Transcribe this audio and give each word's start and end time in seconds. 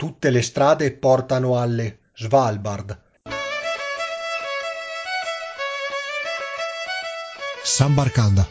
Tutte 0.00 0.30
le 0.30 0.40
strade 0.40 0.92
portano 0.92 1.58
alle 1.58 1.98
Svalbard. 2.14 2.98
Sambarkanda. 7.62 8.46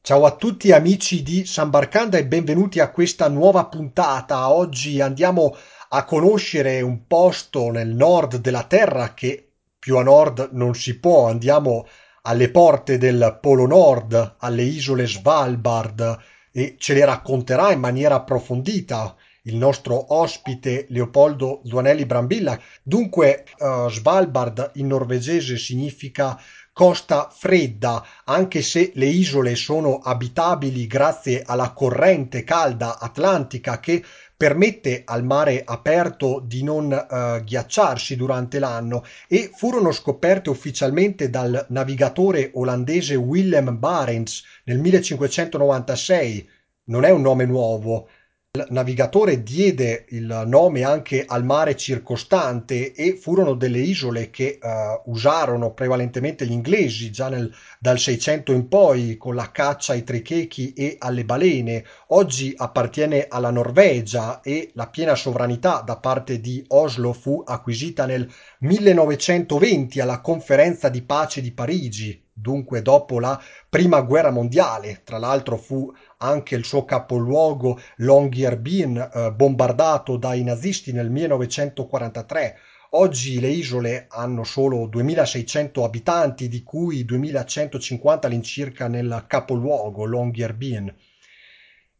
Ciao 0.00 0.24
a 0.24 0.34
tutti 0.34 0.72
amici 0.72 1.22
di 1.22 1.46
Sambarkanda 1.46 2.18
e 2.18 2.26
benvenuti 2.26 2.80
a 2.80 2.90
questa 2.90 3.28
nuova 3.28 3.66
puntata. 3.66 4.50
Oggi 4.50 5.00
andiamo 5.00 5.56
a 5.90 6.04
conoscere 6.04 6.80
un 6.80 7.06
posto 7.06 7.70
nel 7.70 7.94
nord 7.94 8.38
della 8.38 8.64
Terra 8.64 9.14
che 9.14 9.52
più 9.78 9.96
a 9.96 10.02
nord 10.02 10.48
non 10.54 10.74
si 10.74 10.98
può. 10.98 11.28
Andiamo 11.28 11.86
alle 12.26 12.50
porte 12.50 12.98
del 12.98 13.38
Polo 13.40 13.66
Nord, 13.66 14.36
alle 14.38 14.62
isole 14.62 15.06
Svalbard 15.06 16.18
e 16.50 16.74
ce 16.76 16.94
le 16.94 17.04
racconterà 17.04 17.70
in 17.70 17.78
maniera 17.78 18.16
approfondita 18.16 19.14
il 19.42 19.54
nostro 19.54 20.12
ospite 20.12 20.86
Leopoldo 20.88 21.60
Zuanelli 21.64 22.04
Brambilla. 22.04 22.58
Dunque, 22.82 23.44
uh, 23.58 23.88
Svalbard 23.88 24.72
in 24.74 24.88
norvegese 24.88 25.56
significa 25.56 26.36
costa 26.72 27.30
fredda, 27.32 28.04
anche 28.24 28.60
se 28.60 28.90
le 28.96 29.06
isole 29.06 29.54
sono 29.54 29.98
abitabili 29.98 30.88
grazie 30.88 31.44
alla 31.46 31.70
corrente 31.70 32.42
calda 32.42 32.98
atlantica 32.98 33.78
che 33.78 34.04
permette 34.36 35.02
al 35.04 35.24
mare 35.24 35.62
aperto 35.64 36.42
di 36.44 36.62
non 36.62 36.92
uh, 36.92 37.42
ghiacciarsi 37.42 38.16
durante 38.16 38.58
l'anno 38.58 39.02
e 39.26 39.50
furono 39.54 39.92
scoperte 39.92 40.50
ufficialmente 40.50 41.30
dal 41.30 41.64
navigatore 41.70 42.50
olandese 42.54 43.14
Willem 43.14 43.78
Barents 43.78 44.44
nel 44.64 44.78
1596. 44.78 46.48
Non 46.88 47.04
è 47.04 47.10
un 47.10 47.22
nome 47.22 47.46
nuovo, 47.46 48.08
il 48.56 48.66
navigatore 48.70 49.42
diede 49.42 50.06
il 50.08 50.44
nome 50.46 50.82
anche 50.82 51.24
al 51.26 51.44
mare 51.44 51.76
circostante 51.76 52.92
e 52.92 53.14
furono 53.14 53.54
delle 53.54 53.80
isole 53.80 54.30
che 54.30 54.58
uh, 54.60 55.10
usarono 55.10 55.72
prevalentemente 55.72 56.46
gli 56.46 56.52
inglesi 56.52 57.10
già 57.10 57.28
nel, 57.28 57.52
dal 57.78 57.98
600 57.98 58.52
in 58.52 58.68
poi 58.68 59.16
con 59.18 59.34
la 59.34 59.50
caccia 59.50 59.92
ai 59.92 60.04
trichechi 60.04 60.72
e 60.72 60.96
alle 60.98 61.24
balene. 61.24 61.84
Oggi 62.08 62.54
appartiene 62.56 63.26
alla 63.28 63.50
Norvegia 63.50 64.40
e 64.40 64.70
la 64.74 64.88
piena 64.88 65.14
sovranità 65.14 65.82
da 65.84 65.96
parte 65.96 66.40
di 66.40 66.64
Oslo 66.68 67.12
fu 67.12 67.42
acquisita 67.44 68.06
nel 68.06 68.28
1920 68.60 70.00
alla 70.00 70.20
conferenza 70.20 70.88
di 70.88 71.02
pace 71.02 71.42
di 71.42 71.52
Parigi, 71.52 72.24
dunque 72.32 72.82
dopo 72.82 73.18
la 73.18 73.40
prima 73.68 74.00
guerra 74.02 74.30
mondiale. 74.30 75.00
Tra 75.04 75.18
l'altro 75.18 75.56
fu 75.56 75.92
anche 76.18 76.54
il 76.54 76.64
suo 76.64 76.84
capoluogo 76.84 77.80
Longyearbyen 77.96 79.10
eh, 79.12 79.32
bombardato 79.32 80.16
dai 80.16 80.42
nazisti 80.42 80.92
nel 80.92 81.10
1943. 81.10 82.58
Oggi 82.90 83.40
le 83.40 83.48
isole 83.48 84.06
hanno 84.08 84.44
solo 84.44 84.86
2600 84.86 85.84
abitanti, 85.84 86.48
di 86.48 86.62
cui 86.62 87.04
2150 87.04 88.26
all'incirca 88.26 88.88
nel 88.88 89.24
capoluogo 89.26 90.04
Longyearbyen. 90.04 90.94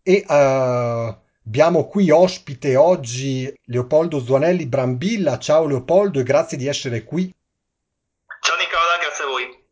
E 0.03 0.25
uh, 0.27 0.33
abbiamo 0.33 1.89
qui 1.89 2.11
ospite 2.11 2.77
oggi 2.77 3.53
Leopoldo 3.65 4.21
Zuanelli 4.21 4.67
Brambilla. 4.67 5.39
Ciao 5.39 5.67
Leopoldo 5.67 6.21
e 6.21 6.23
grazie 6.23 6.57
di 6.57 6.67
essere 6.67 7.03
qui. 7.03 7.35
Ciao 8.41 8.57
Nicola, 8.57 8.97
grazie 9.03 9.25
a 9.25 9.27
voi. 9.27 9.65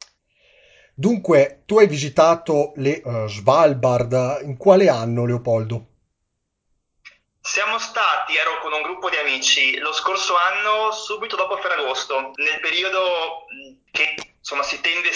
Dunque, 0.97 1.63
tu 1.67 1.79
hai 1.79 1.89
visitato 1.89 2.73
le 2.77 3.03
uh, 3.05 3.27
Svalbard, 3.27 4.43
in 4.43 4.57
quale 4.57 4.89
anno 4.89 5.27
Leopoldo? 5.27 5.87
Siamo 7.41 7.79
stati, 7.79 8.37
ero 8.37 8.61
con 8.61 8.73
un 8.73 8.81
gruppo 8.81 9.11
di 9.11 9.17
amici, 9.17 9.77
lo 9.79 9.93
scorso 9.93 10.35
anno 10.37 10.93
subito 10.93 11.35
dopo 11.35 11.57
Ferragosto, 11.57 12.31
nel 12.37 12.61
periodo 12.61 13.45
che 13.91 14.15
insomma 14.39 14.63
si 14.63 14.81
tende 14.81 15.09
a 15.09 15.13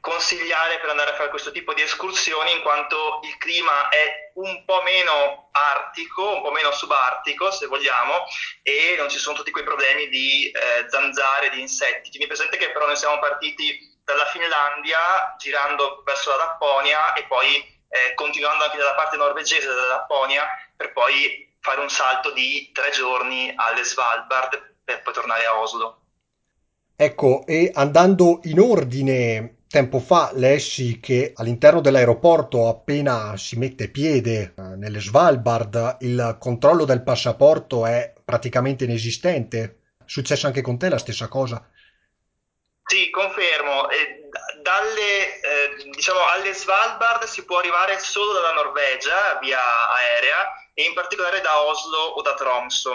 consigliare 0.00 0.78
per 0.78 0.90
andare 0.90 1.10
a 1.10 1.14
fare 1.14 1.30
questo 1.30 1.50
tipo 1.50 1.74
di 1.74 1.82
escursioni 1.82 2.52
in 2.52 2.62
quanto 2.62 3.20
il 3.24 3.36
clima 3.38 3.88
è 3.88 4.30
un 4.34 4.64
po' 4.64 4.82
meno 4.82 5.50
artico, 5.52 6.36
un 6.36 6.42
po' 6.42 6.52
meno 6.52 6.70
subartico 6.70 7.50
se 7.50 7.66
vogliamo 7.66 8.24
e 8.62 8.94
non 8.96 9.10
ci 9.10 9.18
sono 9.18 9.36
tutti 9.36 9.50
quei 9.50 9.64
problemi 9.64 10.08
di 10.08 10.50
eh, 10.50 10.88
zanzare, 10.88 11.50
di 11.50 11.60
insetti. 11.60 12.10
Tieni 12.10 12.26
presente 12.26 12.56
che 12.56 12.70
però 12.70 12.86
noi 12.86 12.96
siamo 12.96 13.18
partiti 13.18 13.91
dalla 14.04 14.26
Finlandia 14.26 15.34
girando 15.38 16.02
verso 16.04 16.30
la 16.30 16.36
Lapponia 16.36 17.12
e 17.14 17.24
poi 17.24 17.56
eh, 17.88 18.14
continuando 18.14 18.64
anche 18.64 18.78
dalla 18.78 18.94
parte 18.94 19.16
norvegese 19.16 19.66
della 19.66 19.86
Lapponia 19.86 20.44
per 20.76 20.92
poi 20.92 21.54
fare 21.60 21.80
un 21.80 21.90
salto 21.90 22.32
di 22.32 22.70
tre 22.72 22.90
giorni 22.90 23.52
alle 23.54 23.84
Svalbard 23.84 24.76
per 24.82 25.02
poi 25.02 25.12
tornare 25.12 25.44
a 25.44 25.60
Oslo. 25.60 26.00
Ecco, 26.96 27.44
e 27.46 27.70
andando 27.74 28.40
in 28.44 28.60
ordine, 28.60 29.62
tempo 29.68 29.98
fa 29.98 30.30
lessi 30.34 31.00
che 31.00 31.32
all'interno 31.34 31.80
dell'aeroporto, 31.80 32.68
appena 32.68 33.36
si 33.36 33.56
mette 33.56 33.88
piede 33.88 34.54
eh, 34.56 34.62
nelle 34.76 35.00
Svalbard, 35.00 35.96
il 36.00 36.36
controllo 36.38 36.84
del 36.84 37.02
passaporto 37.02 37.86
è 37.86 38.12
praticamente 38.24 38.84
inesistente. 38.84 39.80
È 39.98 40.04
successo 40.04 40.46
anche 40.46 40.60
con 40.60 40.78
te 40.78 40.88
la 40.88 40.98
stessa 40.98 41.28
cosa? 41.28 41.66
Sì, 42.92 43.08
confermo. 43.08 43.88
E 43.88 44.28
dalle, 44.60 45.40
eh, 45.40 45.88
diciamo, 45.92 46.26
alle 46.26 46.52
Svalbard 46.52 47.24
si 47.24 47.42
può 47.46 47.56
arrivare 47.56 47.98
solo 47.98 48.34
dalla 48.34 48.52
Norvegia 48.52 49.38
via 49.40 49.88
aerea 49.88 50.52
e 50.74 50.82
in 50.84 50.92
particolare 50.92 51.40
da 51.40 51.62
Oslo 51.62 51.96
o 51.96 52.20
da 52.20 52.34
Tromsø. 52.34 52.90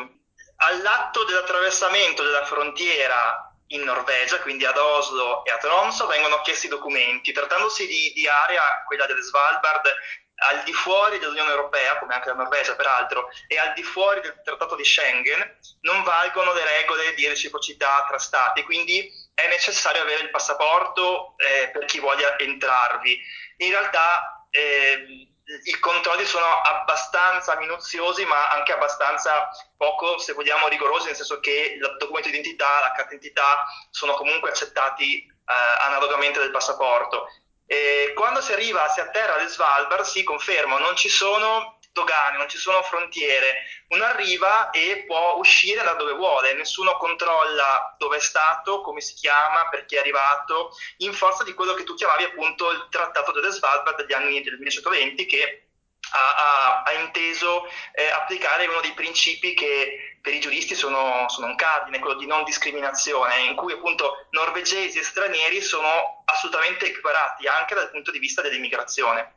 All'atto 0.57 1.23
dell'attraversamento 1.23 2.21
della 2.21 2.45
frontiera 2.45 3.51
in 3.69 3.81
Norvegia, 3.85 4.39
quindi 4.41 4.65
ad 4.65 4.77
Oslo 4.77 5.43
e 5.43 5.49
a 5.49 5.57
Tromsø, 5.57 6.05
vengono 6.05 6.41
chiesti 6.41 6.67
documenti. 6.67 7.31
Trattandosi 7.31 7.87
di, 7.87 8.13
di 8.13 8.27
area, 8.27 8.83
quella 8.85 9.07
delle 9.07 9.23
Svalbard, 9.23 9.95
al 10.37 10.63
di 10.63 10.73
fuori 10.73 11.17
dell'Unione 11.19 11.51
Europea, 11.51 11.97
come 11.97 12.13
anche 12.13 12.29
la 12.29 12.35
Norvegia 12.35 12.75
peraltro, 12.75 13.29
e 13.47 13.57
al 13.57 13.73
di 13.73 13.83
fuori 13.83 14.21
del 14.21 14.39
Trattato 14.43 14.75
di 14.75 14.83
Schengen, 14.83 15.57
non 15.81 16.03
valgono 16.03 16.53
le 16.53 16.63
regole 16.63 17.13
di 17.15 17.27
reciprocità 17.27 18.05
tra 18.07 18.19
Stati, 18.19 18.63
quindi 18.63 19.11
è 19.33 19.47
necessario 19.47 20.01
avere 20.01 20.23
il 20.23 20.29
passaporto 20.29 21.35
eh, 21.37 21.69
per 21.69 21.85
chi 21.85 21.99
voglia 21.99 22.37
entrarvi. 22.37 23.19
In 23.57 23.69
realtà 23.69 24.45
eh, 24.51 25.27
i 25.63 25.79
controlli 25.79 26.25
sono 26.25 26.61
abbastanza 26.61 27.55
minuziosi, 27.57 28.25
ma 28.25 28.49
anche 28.49 28.73
abbastanza 28.73 29.49
poco, 29.77 30.17
se 30.19 30.33
vogliamo, 30.33 30.67
rigorosi, 30.67 31.07
nel 31.07 31.15
senso 31.15 31.39
che 31.39 31.77
il 31.79 31.95
documento 31.97 32.29
di 32.29 32.37
identità, 32.37 32.79
la 32.81 32.91
carta 32.91 33.15
d'identità 33.15 33.65
sono 33.89 34.13
comunque 34.13 34.49
accettati 34.49 35.25
eh, 35.25 35.85
analogamente 35.85 36.39
del 36.39 36.51
passaporto. 36.51 37.27
E 37.69 38.13
quando 38.15 38.41
si 38.41 38.53
arriva, 38.53 38.87
si 38.87 39.01
atterra 39.01 39.35
alle 39.35 39.49
Svalbard, 39.49 40.03
si 40.03 40.23
conferma, 40.23 40.79
non 40.79 40.95
ci 40.95 41.09
sono 41.09 41.77
dogane, 41.91 42.37
non 42.37 42.47
ci 42.47 42.57
sono 42.57 42.81
frontiere, 42.83 43.65
uno 43.89 44.03
arriva 44.05 44.69
e 44.69 45.03
può 45.07 45.35
uscire 45.37 45.83
da 45.83 45.93
dove 45.93 46.13
vuole, 46.13 46.53
nessuno 46.53 46.95
controlla 46.97 47.95
dove 47.97 48.17
è 48.17 48.19
stato, 48.19 48.81
come 48.81 49.01
si 49.01 49.15
chiama, 49.15 49.67
perché 49.69 49.97
è 49.97 49.99
arrivato, 49.99 50.71
in 50.97 51.11
forza 51.11 51.43
di 51.43 51.53
quello 51.53 51.73
che 51.73 51.83
tu 51.83 51.95
chiamavi 51.95 52.23
appunto 52.23 52.71
il 52.71 52.87
Trattato 52.89 53.31
delle 53.31 53.51
Svalbard 53.51 53.97
degli 53.97 54.13
anni 54.13 54.41
del 54.41 54.53
1920 54.53 55.25
che 55.25 55.66
ha, 56.11 56.81
ha, 56.81 56.83
ha 56.83 56.93
inteso 57.01 57.65
eh, 57.93 58.09
applicare 58.09 58.67
uno 58.67 58.81
dei 58.81 58.93
principi 58.93 59.53
che 59.53 60.17
per 60.21 60.33
i 60.33 60.39
giuristi 60.39 60.75
sono, 60.75 61.25
sono, 61.27 61.47
un 61.47 61.55
cardine, 61.55 61.99
quello 61.99 62.17
di 62.17 62.25
non 62.25 62.43
discriminazione, 62.43 63.45
in 63.49 63.55
cui 63.55 63.73
appunto 63.73 64.27
norvegesi 64.31 64.99
e 64.99 65.03
stranieri 65.03 65.61
sono 65.61 66.23
assolutamente 66.25 66.87
equiparati 66.87 67.47
anche 67.47 67.75
dal 67.75 67.89
punto 67.91 68.11
di 68.11 68.19
vista 68.19 68.41
dell'immigrazione. 68.41 69.33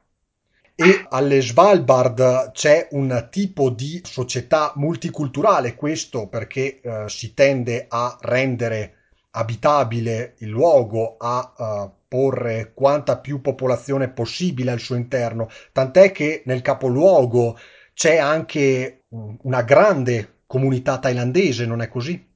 E 0.75 1.07
alle 1.11 1.43
Svalbard 1.43 2.53
c'è 2.53 2.89
un 2.93 3.29
tipo 3.31 3.69
di 3.69 4.01
società 4.03 4.73
multiculturale, 4.77 5.75
questo 5.75 6.27
perché 6.27 6.81
eh, 6.81 7.09
si 7.09 7.35
tende 7.35 7.87
a 7.89 8.17
rendere 8.21 9.01
abitabile 9.33 10.37
il 10.39 10.49
luogo, 10.49 11.17
a 11.19 11.53
uh, 11.57 11.93
porre 12.11 12.73
quanta 12.75 13.19
più 13.19 13.41
popolazione 13.41 14.11
possibile 14.11 14.73
al 14.73 14.81
suo 14.81 14.97
interno, 14.97 15.49
tant'è 15.71 16.11
che 16.11 16.43
nel 16.47 16.61
capoluogo 16.61 17.57
c'è 17.95 18.17
anche 18.17 19.05
una 19.11 19.63
grande 19.63 20.41
comunità 20.49 20.99
thailandese, 20.99 21.67
non 21.67 21.83
è 21.83 21.89
così? 21.89 22.29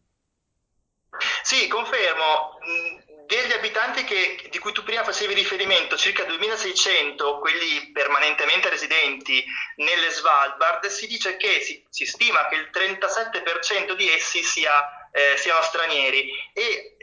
Sì, 1.43 1.67
confermo. 1.67 2.59
Degli 3.27 3.51
abitanti 3.51 4.05
che, 4.05 4.49
di 4.49 4.59
cui 4.61 4.71
tu 4.71 4.85
prima 4.85 5.03
facevi 5.03 5.35
riferimento, 5.35 5.97
circa 5.97 6.23
2600, 6.23 7.41
quelli 7.41 7.91
permanentemente 7.91 8.69
residenti 8.69 9.45
nelle 9.77 10.11
Svalbard, 10.11 10.87
si 10.87 11.09
dice 11.09 11.37
che 11.37 11.61
si, 11.63 11.85
si 11.89 12.07
stima 12.07 12.47
che 12.47 12.55
il 12.55 12.71
37% 12.73 13.97
di 13.97 14.09
essi 14.09 14.45
sia, 14.45 14.71
eh, 15.15 15.37
siano 15.37 15.63
stranieri. 15.63 16.29
E 16.53 16.97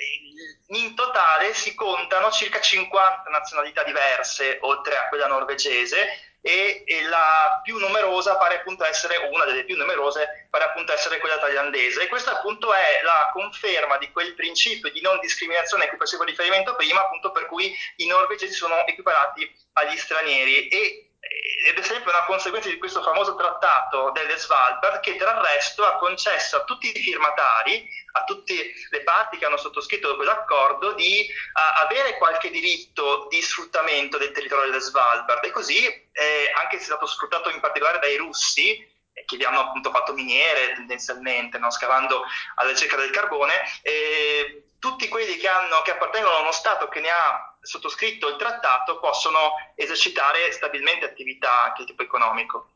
in 0.67 0.95
totale 0.95 1.53
si 1.53 1.73
contano 1.75 2.29
circa 2.29 2.59
50 2.59 3.29
nazionalità 3.29 3.83
diverse, 3.83 4.57
oltre 4.61 4.97
a 4.97 5.07
quella 5.07 5.27
norvegese, 5.27 6.29
e, 6.43 6.83
e, 6.85 7.03
la 7.03 7.61
più 7.63 7.77
numerosa 7.77 8.35
pare 8.35 8.55
appunto 8.55 8.83
essere 8.83 9.15
una 9.31 9.45
delle 9.45 9.63
più 9.63 9.77
numerose 9.77 10.47
pare 10.49 10.63
appunto 10.63 10.91
essere 10.91 11.19
quella 11.19 11.37
thailandese. 11.37 12.01
E 12.01 12.07
questa 12.07 12.37
appunto 12.37 12.73
è 12.73 13.01
la 13.03 13.29
conferma 13.31 13.97
di 13.97 14.11
quel 14.11 14.33
principio 14.33 14.91
di 14.91 15.01
non 15.01 15.19
discriminazione 15.19 15.85
a 15.85 15.87
cui 15.87 15.99
facevo 15.99 16.23
riferimento 16.23 16.75
prima 16.75 17.01
appunto 17.01 17.31
per 17.31 17.45
cui 17.45 17.73
i 17.97 18.07
norvegesi 18.07 18.53
sono 18.53 18.85
equiparati 18.87 19.49
agli 19.73 19.95
stranieri. 19.95 20.67
E 20.67 21.10
ed 21.21 21.77
è 21.77 21.81
sempre 21.83 22.11
una 22.11 22.25
conseguenza 22.25 22.69
di 22.69 22.79
questo 22.79 23.03
famoso 23.03 23.35
trattato 23.35 24.09
delle 24.11 24.35
Svalbard 24.37 24.99
che 25.01 25.15
tra 25.17 25.31
il 25.31 25.45
resto 25.45 25.85
ha 25.85 25.97
concesso 25.97 26.57
a 26.57 26.63
tutti 26.63 26.89
i 26.89 26.99
firmatari, 26.99 27.87
a 28.13 28.23
tutte 28.23 28.73
le 28.89 29.01
parti 29.03 29.37
che 29.37 29.45
hanno 29.45 29.57
sottoscritto 29.57 30.15
quell'accordo 30.15 30.93
di 30.93 31.27
uh, 31.29 31.83
avere 31.85 32.17
qualche 32.17 32.49
diritto 32.49 33.27
di 33.29 33.39
sfruttamento 33.41 34.17
del 34.17 34.31
territorio 34.31 34.65
delle 34.65 34.81
Svalbard 34.81 35.45
e 35.45 35.51
così 35.51 35.85
eh, 35.85 36.51
anche 36.55 36.77
se 36.77 36.83
è 36.83 36.85
stato 36.85 37.05
sfruttato 37.05 37.51
in 37.51 37.59
particolare 37.59 37.99
dai 37.99 38.17
russi 38.17 38.75
eh, 39.13 39.23
che 39.25 39.37
vi 39.37 39.45
hanno 39.45 39.59
appunto 39.59 39.91
fatto 39.91 40.13
miniere 40.13 40.73
tendenzialmente, 40.73 41.59
no? 41.59 41.69
scavando 41.69 42.23
alla 42.55 42.71
ricerca 42.71 42.95
del 42.95 43.11
carbone, 43.11 43.53
eh, 43.83 44.71
tutti 44.79 45.07
quelli 45.07 45.37
che, 45.37 45.47
hanno, 45.47 45.83
che 45.83 45.91
appartengono 45.91 46.37
a 46.37 46.41
uno 46.41 46.51
Stato 46.51 46.87
che 46.87 46.99
ne 46.99 47.11
ha 47.11 47.50
sottoscritto 47.61 48.27
il 48.27 48.35
trattato 48.37 48.99
possono 48.99 49.53
esercitare 49.75 50.51
stabilmente 50.51 51.05
attività 51.05 51.65
anche 51.65 51.83
di 51.83 51.89
tipo 51.89 52.03
economico. 52.03 52.69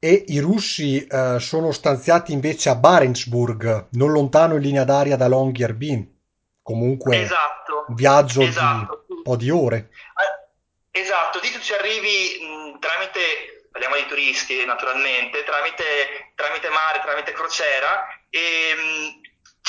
E 0.00 0.24
i 0.28 0.38
russi 0.38 1.04
eh, 1.04 1.38
sono 1.40 1.72
stanziati 1.72 2.32
invece 2.32 2.68
a 2.68 2.76
Barentsburg, 2.76 3.88
non 3.92 4.12
lontano 4.12 4.54
in 4.54 4.62
linea 4.62 4.84
d'aria 4.84 5.16
da 5.16 5.26
Longyearbyen. 5.26 6.16
Comunque, 6.62 7.22
esatto, 7.22 7.86
un 7.88 7.94
viaggio 7.94 8.42
esatto. 8.42 9.04
di 9.06 9.14
un 9.14 9.22
po' 9.22 9.36
di 9.36 9.50
ore. 9.50 9.90
Eh, 10.92 11.00
esatto, 11.00 11.40
di 11.40 11.50
tu 11.50 11.58
ci 11.58 11.72
arrivi 11.72 12.38
mh, 12.40 12.78
tramite, 12.78 13.66
parliamo 13.72 13.96
di 13.96 14.06
turisti 14.06 14.64
naturalmente, 14.64 15.42
tramite, 15.44 16.32
tramite 16.34 16.68
mare, 16.68 17.00
tramite 17.02 17.32
crociera 17.32 18.06
e 18.30 18.74
mh, 18.76 19.17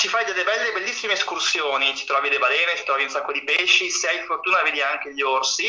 ci 0.00 0.08
fai 0.08 0.24
delle 0.24 0.44
belle, 0.44 0.72
bellissime 0.72 1.12
escursioni, 1.12 1.94
ci 1.94 2.06
trovi 2.06 2.30
le 2.30 2.38
balene, 2.38 2.74
ci 2.74 2.84
trovi 2.84 3.02
un 3.02 3.10
sacco 3.10 3.32
di 3.32 3.44
pesci, 3.44 3.90
se 3.90 4.08
hai 4.08 4.24
fortuna 4.24 4.62
vedi 4.62 4.80
anche 4.80 5.12
gli 5.12 5.20
orsi 5.20 5.66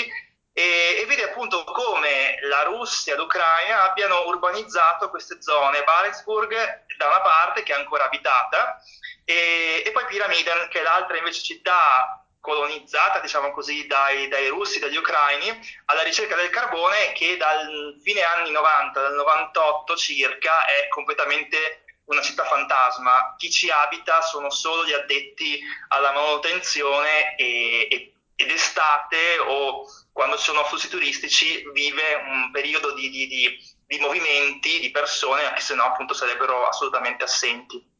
e, 0.54 1.00
e 1.01 1.06
vedi 1.06 1.22
appunto 1.22 1.66
come 1.66 2.39
la 2.44 2.63
Russia 2.63 3.13
e 3.13 3.18
l'Ucraina 3.18 3.89
abbiano 3.89 4.28
urbanizzato 4.28 5.10
queste 5.10 5.42
zone, 5.42 5.83
Barentsburg 5.83 6.50
da 6.98 7.07
una 7.07 7.19
parte 7.19 7.63
che 7.63 7.74
è 7.74 7.75
ancora 7.75 8.06
abitata 8.06 8.81
e, 9.25 9.83
e 9.86 9.92
poi 9.92 10.06
Pyramiden 10.06 10.69
che 10.69 10.80
è 10.80 10.83
l'altra 10.83 11.18
invece 11.18 11.44
città 11.44 12.24
colonizzata, 12.39 13.19
diciamo 13.19 13.51
così, 13.51 13.86
dai, 13.86 14.30
dai, 14.30 14.48
russi, 14.48 14.80
dagli 14.80 14.95
ucraini, 14.95 15.60
alla 15.86 16.04
ricerca 16.04 16.36
del 16.36 16.50
carbone 16.50 17.12
che 17.12 17.38
dal 17.38 18.00
fine 18.01 18.24
anni 18.24 18.50
90, 18.50 19.00
dal 19.00 19.13
98 19.13 19.95
circa, 19.95 20.66
è 20.66 20.88
completamente 20.88 21.81
una 22.11 22.21
città 22.21 22.43
fantasma, 22.43 23.35
chi 23.37 23.49
ci 23.49 23.69
abita 23.69 24.21
sono 24.21 24.49
solo 24.49 24.85
gli 24.85 24.91
addetti 24.91 25.59
alla 25.89 26.11
manutenzione 26.11 27.35
e, 27.35 27.87
e, 27.89 28.13
ed 28.35 28.51
estate 28.51 29.37
o 29.39 29.85
quando 30.11 30.37
ci 30.37 30.43
sono 30.43 30.65
flussi 30.65 30.89
turistici 30.89 31.63
vive 31.71 32.15
un 32.27 32.51
periodo 32.51 32.93
di, 32.93 33.09
di, 33.09 33.27
di, 33.27 33.73
di 33.85 33.99
movimenti 33.99 34.79
di 34.79 34.91
persone, 34.91 35.45
anche 35.45 35.61
se 35.61 35.73
no 35.73 35.83
appunto 35.83 36.13
sarebbero 36.13 36.67
assolutamente 36.67 37.23
assenti. 37.23 37.90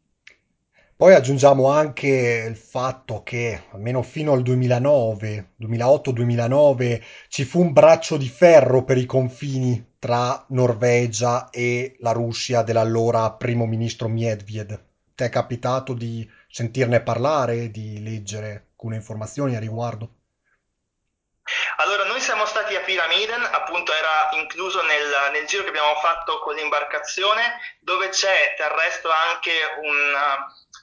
Poi 1.02 1.16
aggiungiamo 1.16 1.68
anche 1.68 2.46
il 2.48 2.56
fatto 2.56 3.24
che 3.24 3.64
almeno 3.72 4.04
fino 4.04 4.34
al 4.34 4.44
2009, 4.44 5.54
2008-2009, 5.60 7.02
ci 7.28 7.44
fu 7.44 7.62
un 7.62 7.74
braccio 7.74 8.18
di 8.18 8.30
ferro 8.30 8.84
per 8.84 8.98
i 8.98 9.08
confini 9.08 9.96
tra 9.98 10.46
Norvegia 10.50 11.50
e 11.50 11.96
la 12.02 12.12
Russia 12.12 12.62
dell'allora 12.62 13.32
primo 13.32 13.66
ministro 13.66 14.10
Medved. 14.10 14.80
Ti 15.16 15.24
è 15.24 15.30
capitato 15.30 15.94
di 15.94 16.30
sentirne 16.48 17.02
parlare, 17.02 17.72
di 17.72 18.04
leggere 18.04 18.68
alcune 18.70 18.98
informazioni 18.98 19.56
a 19.56 19.60
riguardo? 19.60 20.18
Allora, 21.78 22.06
noi 22.06 22.20
siamo 22.20 22.46
stati 22.46 22.76
a 22.76 22.82
Pyramiden, 22.82 23.42
appunto 23.42 23.92
era 23.92 24.30
incluso 24.34 24.84
nel, 24.84 25.32
nel 25.34 25.48
giro 25.48 25.64
che 25.64 25.70
abbiamo 25.70 25.96
fatto 25.96 26.38
con 26.40 26.54
l'imbarcazione, 26.54 27.60
dove 27.80 28.10
c'è 28.10 28.54
del 28.56 28.70
resto 28.70 29.10
anche 29.10 29.52
un, 29.82 30.14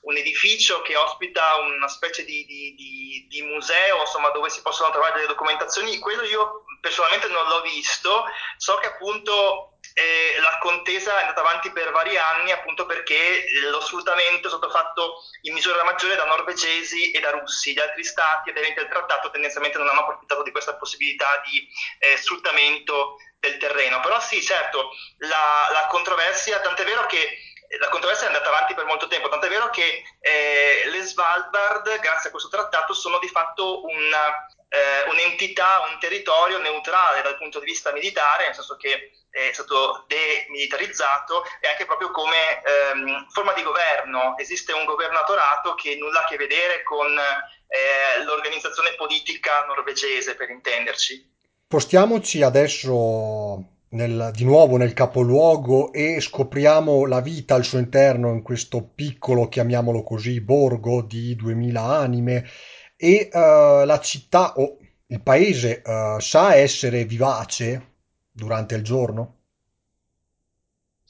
un 0.03 0.17
edificio 0.17 0.83
che 0.83 0.97
ospita 0.97 1.56
una 1.56 1.89
specie 1.89 2.25
di, 2.25 2.45
di, 2.45 2.75
di, 2.75 3.27
di, 3.29 3.43
museo, 3.43 4.00
insomma, 4.00 4.31
dove 4.31 4.49
si 4.50 4.62
possono 4.62 4.91
trovare 4.91 5.15
delle 5.15 5.27
documentazioni. 5.27 5.99
Quello 5.99 6.23
io 6.23 6.65
personalmente 6.81 7.29
non 7.29 7.47
l'ho 7.49 7.61
visto, 7.62 8.25
so 8.56 8.77
che 8.77 8.87
appunto 8.87 9.79
eh, 9.95 10.41
la 10.41 10.59
contesa 10.61 11.17
è 11.19 11.21
andata 11.23 11.41
avanti 11.41 11.73
per 11.73 11.91
vari 11.91 12.17
anni 12.17 12.53
appunto 12.53 12.87
perché 12.87 13.47
lo 13.71 13.81
sfruttamento 13.81 14.47
è 14.47 14.50
stato 14.50 14.71
fatto 14.71 15.23
in 15.43 15.55
misura 15.55 15.83
maggiore 15.83 16.15
da 16.15 16.25
norvegesi 16.25 17.11
e 17.11 17.21
da 17.21 17.31
russi. 17.31 17.73
Gli 17.73 17.81
altri 17.81 18.05
stati 18.05 18.50
aderenti 18.50 18.81
al 18.81 18.89
trattato 18.89 19.31
tendenzialmente 19.31 19.79
non 19.79 19.89
hanno 19.89 20.00
approfittato 20.00 20.43
di 20.43 20.53
questa 20.53 20.77
possibilità 20.77 21.43
di 21.45 21.69
eh, 21.99 22.17
sfruttamento 22.17 23.17
del 23.41 23.56
terreno. 23.59 24.00
Però 24.00 24.21
sì, 24.21 24.43
certo, 24.43 24.91
la, 25.19 25.69
la 25.73 25.87
controversia, 25.89 26.61
tant'è 26.61 26.85
vero 26.85 27.06
che 27.06 27.39
la 27.79 27.88
controversia 27.88 28.25
è 28.25 28.29
andata 28.29 28.49
avanti 28.49 28.75
per 28.75 28.87
molto 28.87 29.09
tempo, 29.09 29.29
tant'è 29.29 29.49
vero 29.49 29.69
che 29.70 30.03
eh, 30.20 30.88
le 30.88 31.03
Svalbard, 31.03 31.99
grazie 32.00 32.29
a 32.29 32.31
questo 32.31 32.49
trattato, 32.49 32.94
sono 32.94 33.19
di 33.19 33.29
fatto 33.29 33.85
una, 33.85 34.47
eh, 34.69 35.11
un'entità, 35.11 35.87
un 35.91 35.99
territorio 35.99 36.59
neutrale 36.59 37.20
dal 37.23 37.37
punto 37.37 37.59
di 37.59 37.67
vista 37.67 37.93
militare, 37.93 38.47
nel 38.47 38.55
senso 38.55 38.76
che 38.76 39.12
è 39.31 39.53
stato 39.53 40.06
demilitarizzato 40.06 41.44
e 41.61 41.69
anche 41.69 41.85
proprio 41.85 42.11
come 42.11 42.62
ehm, 42.62 43.29
forma 43.29 43.53
di 43.53 43.62
governo. 43.62 44.35
Esiste 44.38 44.73
un 44.73 44.87
governatorato 44.87 45.75
che 45.75 45.94
nulla 45.97 46.25
a 46.25 46.25
che 46.25 46.37
vedere 46.37 46.82
con 46.82 47.06
eh, 47.17 48.23
l'organizzazione 48.25 48.94
politica 48.94 49.64
norvegese, 49.67 50.35
per 50.35 50.49
intenderci. 50.49 51.37
Spostiamoci 51.67 52.41
adesso 52.43 53.76
nel, 53.90 54.31
di 54.32 54.44
nuovo 54.44 54.76
nel 54.76 54.93
capoluogo 54.93 55.93
e 55.93 56.20
scopriamo 56.20 57.06
la 57.06 57.20
vita 57.20 57.55
al 57.55 57.64
suo 57.64 57.79
interno 57.79 58.32
in 58.32 58.43
questo 58.43 58.82
piccolo, 58.82 59.49
chiamiamolo 59.49 60.02
così, 60.02 60.40
borgo 60.40 61.02
di 61.02 61.35
2000 61.37 61.82
anime 61.82 62.50
e 62.96 63.29
uh, 63.32 63.85
la 63.85 64.00
città 64.02 64.55
o 64.56 64.62
oh, 64.62 64.76
il 65.06 65.23
paese 65.23 65.82
uh, 65.85 66.19
sa 66.19 66.55
essere 66.55 67.05
vivace 67.05 67.94
durante 68.31 68.75
il 68.75 68.82
giorno? 68.82 69.37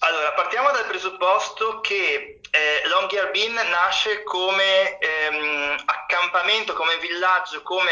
Allora, 0.00 0.32
partiamo 0.32 0.70
dal 0.70 0.86
presupposto 0.86 1.80
che 1.80 2.40
eh, 2.50 2.88
Longyearbyen 2.88 3.54
nasce 3.54 4.22
come 4.22 4.96
ehm, 4.98 5.76
accampamento, 5.84 6.72
come 6.74 6.98
villaggio, 6.98 7.62
come 7.62 7.90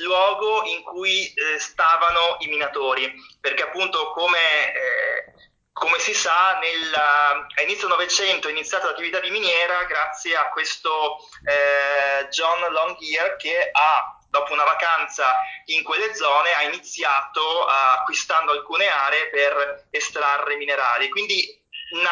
luogo 0.00 0.64
in 0.64 0.82
cui 0.82 1.26
eh, 1.26 1.58
stavano 1.58 2.36
i 2.40 2.46
minatori, 2.46 3.12
perché 3.40 3.62
appunto 3.62 4.12
come, 4.12 4.74
eh, 4.74 5.32
come 5.72 5.98
si 5.98 6.14
sa 6.14 6.58
nel, 6.58 6.94
a 6.94 7.62
inizio 7.62 7.88
Novecento 7.88 8.48
è 8.48 8.50
iniziata 8.50 8.86
l'attività 8.86 9.20
di 9.20 9.30
miniera 9.30 9.84
grazie 9.84 10.36
a 10.36 10.48
questo 10.48 11.18
eh, 11.44 12.28
John 12.28 12.60
Longyear 12.72 13.36
che 13.36 13.70
ha 13.72 14.16
dopo 14.28 14.54
una 14.54 14.64
vacanza 14.64 15.34
in 15.66 15.82
quelle 15.82 16.14
zone 16.14 16.54
ha 16.54 16.62
iniziato 16.62 17.66
acquistando 17.66 18.52
alcune 18.52 18.88
aree 18.88 19.28
per 19.28 19.88
estrarre 19.90 20.56
minerali. 20.56 21.10
Quindi 21.10 21.60
na, 22.00 22.10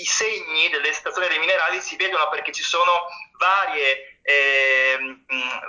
i 0.00 0.04
segni 0.04 0.68
dell'estrazione 0.70 1.26
dei 1.26 1.40
minerali 1.40 1.80
si 1.80 1.96
vedono 1.96 2.28
perché 2.28 2.52
ci 2.52 2.62
sono 2.62 3.06
varie, 3.38 4.20
eh, 4.22 4.98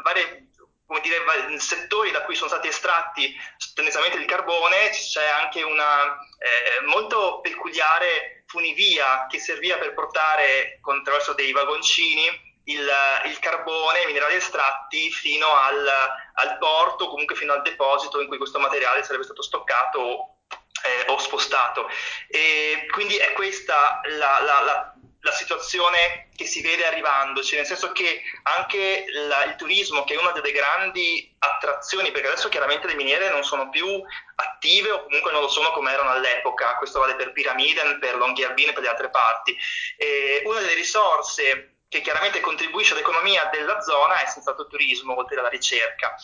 varie 0.04 0.50
come 0.86 1.02
dire, 1.02 1.24
settori 1.60 2.12
da 2.12 2.24
cui 2.24 2.36
sono 2.36 2.50
stati 2.50 2.68
estratti 2.68 3.36
tendenzialmente 3.74 4.18
il 4.18 4.26
carbone, 4.26 4.90
c'è 4.90 5.26
anche 5.26 5.64
una 5.64 6.18
eh, 6.38 6.86
molto 6.86 7.40
peculiare 7.42 8.44
funivia 8.48 9.26
che 9.28 9.40
serviva 9.40 9.78
per 9.78 9.94
portare 9.94 10.80
attraverso 10.82 11.34
dei 11.34 11.52
vagoncini 11.52 12.52
il, 12.66 12.90
il, 13.26 13.40
carbone, 13.40 14.04
i 14.04 14.06
minerali 14.06 14.36
estratti 14.36 15.12
fino 15.12 15.54
al, 15.54 15.88
al, 16.36 16.58
porto, 16.60 17.08
comunque 17.08 17.36
fino 17.36 17.54
al 17.54 17.62
deposito 17.62 18.22
in 18.22 18.28
cui 18.28 18.38
questo 18.38 18.60
materiale 18.60 19.04
sarebbe 19.04 19.24
stato 19.24 19.42
stoccato 19.42 20.38
eh, 20.86 21.12
o 21.12 21.18
spostato. 21.18 21.90
E 22.28 22.88
quindi 22.92 23.18
è 23.18 23.34
questa 23.34 24.00
la, 24.04 24.40
la, 24.42 24.62
la 24.62 24.93
la 25.24 25.32
situazione 25.32 26.30
che 26.36 26.46
si 26.46 26.62
vede 26.62 26.86
arrivandoci, 26.86 27.56
nel 27.56 27.66
senso 27.66 27.92
che 27.94 28.22
anche 28.44 29.06
la, 29.08 29.46
il 29.46 29.56
turismo, 29.56 30.04
che 30.04 30.16
è 30.16 30.20
una 30.20 30.32
delle 30.32 30.52
grandi 30.52 31.34
attrazioni, 31.40 32.12
perché 32.12 32.28
adesso 32.28 32.50
chiaramente 32.50 32.88
le 32.88 32.96
miniere 32.96 33.30
non 33.30 33.44
sono 33.44 33.70
più 33.70 33.88
attive 34.36 34.92
o 34.92 35.04
comunque 35.04 35.32
non 35.32 35.42
lo 35.42 35.48
sono 35.48 35.72
come 35.72 35.94
erano 35.94 36.10
all'epoca, 36.10 36.76
questo 36.76 37.00
vale 37.00 37.16
per 37.16 37.32
Pyramiden, 37.32 38.00
per 38.00 38.16
Longyearbyen 38.16 38.70
e 38.70 38.74
per 38.74 38.84
le 38.84 38.90
altre 38.90 39.10
parti. 39.10 39.58
E 39.98 40.42
una 40.46 40.60
delle 40.60 40.74
risorse 40.74 41.78
che 41.88 42.02
chiaramente 42.02 42.42
contribuisce 42.42 42.94
all'economia 42.94 43.46
della 43.46 43.80
zona 43.80 44.22
è 44.22 44.26
senz'altro 44.26 44.64
il 44.64 44.70
turismo, 44.70 45.18
oltre 45.18 45.40
alla 45.40 45.50
ricerca. 45.50 46.16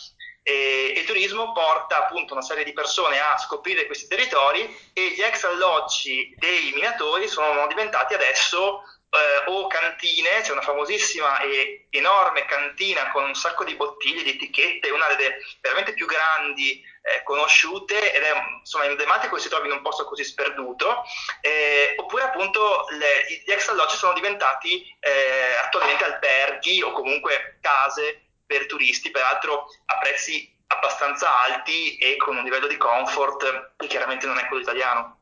E 0.42 0.94
il 0.96 1.04
turismo 1.04 1.52
porta 1.52 2.04
appunto 2.04 2.32
una 2.32 2.42
serie 2.42 2.64
di 2.64 2.72
persone 2.72 3.20
a 3.20 3.36
scoprire 3.38 3.86
questi 3.86 4.08
territori 4.08 4.62
e 4.92 5.10
gli 5.10 5.20
ex 5.20 5.44
alloggi 5.44 6.34
dei 6.38 6.72
minatori 6.72 7.28
sono 7.28 7.66
diventati 7.66 8.14
adesso 8.14 8.82
eh, 9.10 9.50
o 9.50 9.66
cantine, 9.66 10.40
c'è 10.42 10.52
una 10.52 10.60
famosissima 10.60 11.40
e 11.40 11.88
enorme 11.90 12.44
cantina 12.44 13.10
con 13.10 13.24
un 13.24 13.34
sacco 13.34 13.64
di 13.64 13.74
bottiglie, 13.74 14.22
di 14.22 14.30
etichette, 14.30 14.90
una 14.90 15.08
delle 15.08 15.38
veramente 15.60 15.94
più 15.94 16.06
grandi 16.06 16.80
eh, 17.02 17.22
conosciute 17.24 18.12
ed 18.12 18.22
è 18.22 18.32
insomma 18.60 18.84
emblematico 18.84 19.34
che 19.34 19.42
si 19.42 19.48
trovi 19.48 19.66
in 19.66 19.74
un 19.74 19.82
posto 19.82 20.04
così 20.04 20.22
sperduto, 20.22 21.02
eh, 21.40 21.94
oppure 21.96 22.22
appunto 22.22 22.86
le, 22.90 23.42
gli 23.44 23.50
ex 23.50 23.68
alloggi 23.68 23.96
sono 23.96 24.12
diventati 24.12 24.86
eh, 25.00 25.56
attualmente 25.64 26.04
alberghi 26.04 26.82
o 26.82 26.92
comunque 26.92 27.58
case 27.60 28.29
per 28.50 28.66
turisti, 28.66 29.12
peraltro 29.12 29.66
a 29.86 29.98
prezzi 29.98 30.52
abbastanza 30.66 31.28
alti 31.42 31.96
e 31.98 32.16
con 32.16 32.36
un 32.36 32.42
livello 32.42 32.66
di 32.66 32.76
comfort 32.76 33.74
che 33.76 33.86
chiaramente 33.86 34.26
non 34.26 34.38
è 34.38 34.46
quello 34.46 34.62
italiano. 34.62 35.18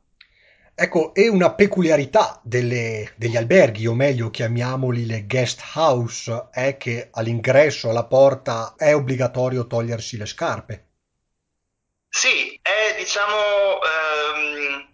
Ecco, 0.75 1.13
e 1.13 1.29
una 1.29 1.53
peculiarità 1.53 2.41
delle- 2.43 3.13
degli 3.17 3.37
alberghi, 3.37 3.87
o 3.87 3.93
meglio 3.95 4.31
chiamiamoli 4.31 5.05
le 5.05 5.27
guest 5.27 5.61
house, 5.75 6.49
è 6.53 6.79
che 6.79 7.09
all'ingresso, 7.13 7.91
alla 7.91 8.05
porta, 8.05 8.75
è 8.79 8.95
obbligatorio 8.95 9.67
togliersi 9.67 10.17
le 10.17 10.27
scarpe. 10.27 10.87
Sì, 12.09 12.59
è 12.63 12.95
diciamo 12.97 13.37
ehm, 13.83 14.89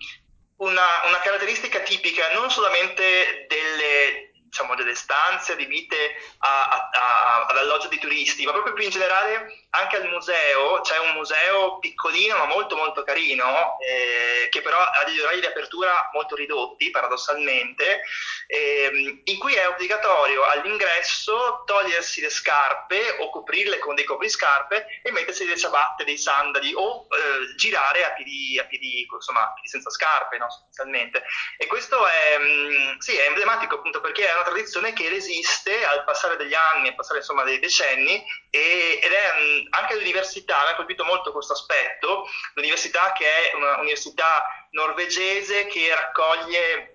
una, 0.56 0.88
una 1.06 1.20
caratteristica 1.22 1.80
tipica 1.80 2.32
non 2.32 2.50
solamente 2.50 3.46
delle, 3.46 4.33
diciamo, 4.54 4.76
delle 4.76 4.94
stanze 4.94 5.52
adibite 5.52 6.14
a- 6.38 6.68
a- 6.68 6.90
a- 6.92 7.46
ad 7.46 7.56
alloggio 7.56 7.88
di 7.88 7.98
turisti, 7.98 8.44
ma 8.44 8.52
proprio 8.52 8.72
più 8.72 8.84
in 8.84 8.90
generale 8.90 9.66
anche 9.70 9.96
al 9.96 10.08
museo. 10.08 10.80
C'è 10.82 10.96
un 10.98 11.10
museo 11.14 11.80
piccolino 11.80 12.36
ma 12.36 12.44
molto 12.46 12.76
molto 12.76 13.02
carino, 13.02 13.76
eh, 13.80 14.48
che 14.50 14.62
però 14.62 14.78
ha 14.78 15.02
degli 15.04 15.18
orari 15.18 15.40
di 15.40 15.46
apertura 15.46 16.08
molto 16.12 16.36
ridotti, 16.36 16.90
paradossalmente, 16.90 18.02
ehm, 18.46 19.22
in 19.24 19.38
cui 19.38 19.54
è 19.54 19.66
obbligatorio 19.66 20.44
all'ingresso 20.44 21.64
togliersi 21.66 22.20
le 22.20 22.30
scarpe 22.30 23.16
o 23.18 23.30
coprirle 23.30 23.78
con 23.80 23.96
dei 23.96 24.04
copriscarpe 24.04 24.86
e 25.02 25.10
mettersi 25.10 25.44
delle 25.44 25.58
ciabatte, 25.58 26.04
dei 26.04 26.16
sandali 26.18 26.72
o 26.74 27.08
eh, 27.10 27.54
girare 27.56 28.04
a 28.04 28.12
piedi, 28.12 28.56
a 28.60 28.64
piedi, 28.66 29.04
insomma, 29.10 29.42
a 29.48 29.52
piedi 29.54 29.68
senza 29.68 29.90
scarpe, 29.90 30.38
no, 30.38 30.48
sostanzialmente. 30.48 31.24
E 31.58 31.66
questo 31.66 32.06
è, 32.06 32.38
mh, 32.38 32.98
sì, 32.98 33.16
è 33.16 33.26
emblematico 33.26 33.76
appunto 33.76 34.00
perché 34.00 34.28
è 34.28 34.32
una 34.34 34.42
tradizione 34.44 34.92
che 34.92 35.08
resiste 35.08 35.84
al 35.84 36.04
passare 36.04 36.36
degli 36.36 36.54
anni, 36.54 36.88
al 36.88 36.94
passare 36.94 37.18
insomma 37.18 37.42
dei 37.42 37.58
decenni 37.58 38.24
e, 38.50 39.00
ed 39.02 39.12
è 39.12 39.32
mh, 39.40 39.66
anche 39.70 39.96
l'università, 39.96 40.62
mi 40.62 40.70
ha 40.70 40.76
colpito 40.76 41.04
molto 41.04 41.32
questo 41.32 41.54
aspetto, 41.54 42.28
l'università 42.54 43.12
che 43.12 43.24
è 43.26 43.54
un'università 43.54 44.44
norvegese 44.70 45.66
che 45.66 45.92
raccoglie 45.94 46.94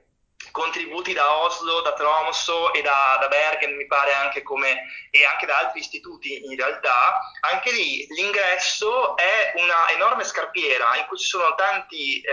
contributi 0.51 1.13
da 1.13 1.37
Oslo, 1.43 1.81
da 1.81 1.93
Tromso 1.93 2.73
e 2.73 2.81
da, 2.81 3.17
da 3.19 3.27
Bergen, 3.27 3.75
mi 3.75 3.85
pare 3.85 4.13
anche 4.13 4.41
come, 4.41 4.85
e 5.11 5.25
anche 5.25 5.45
da 5.45 5.59
altri 5.59 5.79
istituti 5.79 6.45
in 6.45 6.55
realtà, 6.55 7.19
anche 7.41 7.71
lì 7.71 8.07
l'ingresso 8.07 9.17
è 9.17 9.53
una 9.55 9.89
enorme 9.91 10.23
scarpiera 10.23 10.95
in 10.95 11.05
cui 11.07 11.17
ci 11.17 11.27
sono 11.27 11.53
tanti 11.55 12.21
eh, 12.21 12.31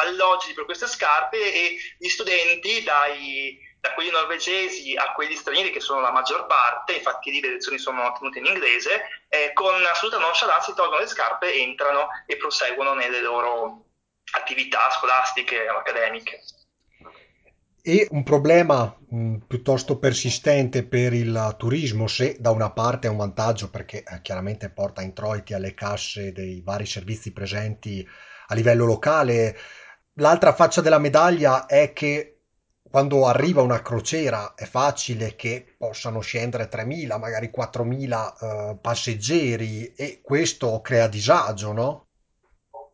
alloggi 0.00 0.52
per 0.52 0.64
queste 0.64 0.86
scarpe 0.86 1.36
e 1.38 1.76
gli 1.98 2.08
studenti 2.08 2.82
dai, 2.82 3.58
da 3.82 3.94
quelli 3.94 4.10
norvegesi 4.10 4.94
a 4.94 5.12
quelli 5.12 5.34
stranieri 5.34 5.72
che 5.72 5.80
sono 5.80 6.00
la 6.00 6.12
maggior 6.12 6.46
parte, 6.46 6.92
infatti 6.92 7.32
lì 7.32 7.40
le 7.40 7.54
lezioni 7.54 7.78
sono 7.78 8.12
tenute 8.16 8.38
in 8.38 8.46
inglese, 8.46 9.02
eh, 9.28 9.52
con 9.52 9.74
assoluta 9.84 10.18
nonchalance 10.18 10.70
si 10.70 10.76
tolgono 10.76 11.00
le 11.00 11.08
scarpe, 11.08 11.52
entrano 11.52 12.06
e 12.24 12.36
proseguono 12.36 12.94
nelle 12.94 13.20
loro 13.20 13.86
attività 14.34 14.88
scolastiche 14.92 15.68
o 15.68 15.78
accademiche. 15.78 16.44
E 17.82 18.06
un 18.10 18.22
problema 18.22 18.96
mh, 19.08 19.38
piuttosto 19.48 19.98
persistente 19.98 20.86
per 20.86 21.12
il 21.12 21.56
turismo, 21.58 22.06
se 22.06 22.36
da 22.38 22.50
una 22.50 22.70
parte 22.70 23.08
è 23.08 23.10
un 23.10 23.16
vantaggio 23.16 23.68
perché 23.68 24.04
eh, 24.04 24.22
chiaramente 24.22 24.70
porta 24.70 25.02
introiti 25.02 25.54
alle 25.54 25.74
casse 25.74 26.30
dei 26.30 26.62
vari 26.64 26.86
servizi 26.86 27.32
presenti 27.32 28.08
a 28.46 28.54
livello 28.54 28.84
locale, 28.84 29.58
l'altra 30.14 30.52
faccia 30.52 30.80
della 30.80 31.00
medaglia 31.00 31.66
è 31.66 31.92
che 31.92 32.31
quando 32.92 33.26
arriva 33.26 33.62
una 33.62 33.80
crociera 33.80 34.52
è 34.54 34.66
facile 34.66 35.34
che 35.34 35.76
possano 35.78 36.20
scendere 36.20 36.68
3.000, 36.68 37.18
magari 37.18 37.50
4.000 37.50 38.10
eh, 38.12 38.76
passeggeri 38.82 39.94
e 39.96 40.20
questo 40.22 40.78
crea 40.82 41.06
disagio, 41.06 41.72
no? 41.72 42.06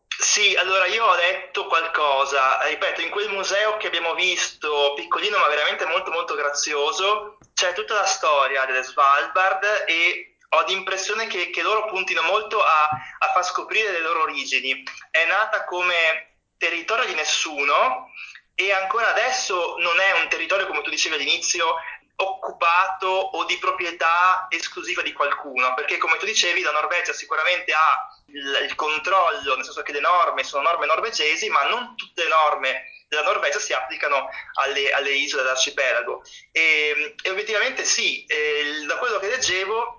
Sì, 0.07 0.55
allora 0.55 0.85
io 0.85 1.03
ho 1.03 1.15
letto 1.15 1.65
qualcosa, 1.65 2.61
ripeto, 2.63 3.01
in 3.01 3.09
quel 3.09 3.27
museo 3.27 3.75
che 3.75 3.87
abbiamo 3.87 4.13
visto, 4.13 4.93
piccolino 4.95 5.37
ma 5.37 5.49
veramente 5.49 5.83
molto 5.85 6.11
molto 6.11 6.33
grazioso, 6.33 7.37
c'è 7.53 7.73
tutta 7.73 7.95
la 7.95 8.05
storia 8.05 8.63
delle 8.63 8.83
Svalbard 8.83 9.83
e 9.85 10.37
ho 10.47 10.63
l'impressione 10.65 11.27
che, 11.27 11.49
che 11.49 11.61
loro 11.61 11.87
puntino 11.87 12.21
molto 12.21 12.63
a, 12.63 12.87
a 12.87 13.31
far 13.33 13.43
scoprire 13.43 13.91
le 13.91 13.99
loro 13.99 14.21
origini. 14.21 14.81
È 15.11 15.25
nata 15.27 15.65
come 15.65 16.37
territorio 16.57 17.05
di 17.05 17.15
nessuno 17.15 18.11
e 18.59 18.73
ancora 18.73 19.07
adesso 19.07 19.75
non 19.77 19.97
è 20.01 20.19
un 20.19 20.27
territorio, 20.27 20.67
come 20.67 20.81
tu 20.81 20.89
dicevi 20.89 21.15
all'inizio, 21.15 21.75
occupato 22.17 23.07
o 23.07 23.45
di 23.45 23.57
proprietà 23.57 24.47
esclusiva 24.49 25.01
di 25.01 25.13
qualcuno, 25.13 25.73
perché 25.75 25.97
come 25.97 26.17
tu 26.17 26.25
dicevi 26.25 26.61
la 26.61 26.71
Norvegia 26.71 27.13
sicuramente 27.13 27.71
ha 27.71 28.21
il, 28.25 28.65
il, 28.67 28.75
controllo, 28.75 29.55
nel 29.55 29.63
senso 29.63 29.81
che 29.81 29.93
le 29.93 30.01
norme 30.01 30.43
sono 30.43 30.63
norme 30.63 30.87
norvegesi, 30.87 31.47
ma 31.47 31.69
non 31.69 31.95
tutte 31.95 32.23
le 32.23 32.29
norme 32.29 32.83
della 33.07 33.23
Norvegia 33.23 33.59
si 33.59 33.71
applicano 33.71 34.27
alle, 34.55 34.91
alle 34.91 35.11
isole 35.11 35.43
dell'arcipelago. 35.43 36.21
E, 36.51 37.15
e 37.23 37.29
obiettivamente 37.29 37.85
sì, 37.85 38.25
eh, 38.25 38.83
da 38.85 38.97
quello 38.97 39.19
che 39.19 39.29
leggevo 39.29 39.95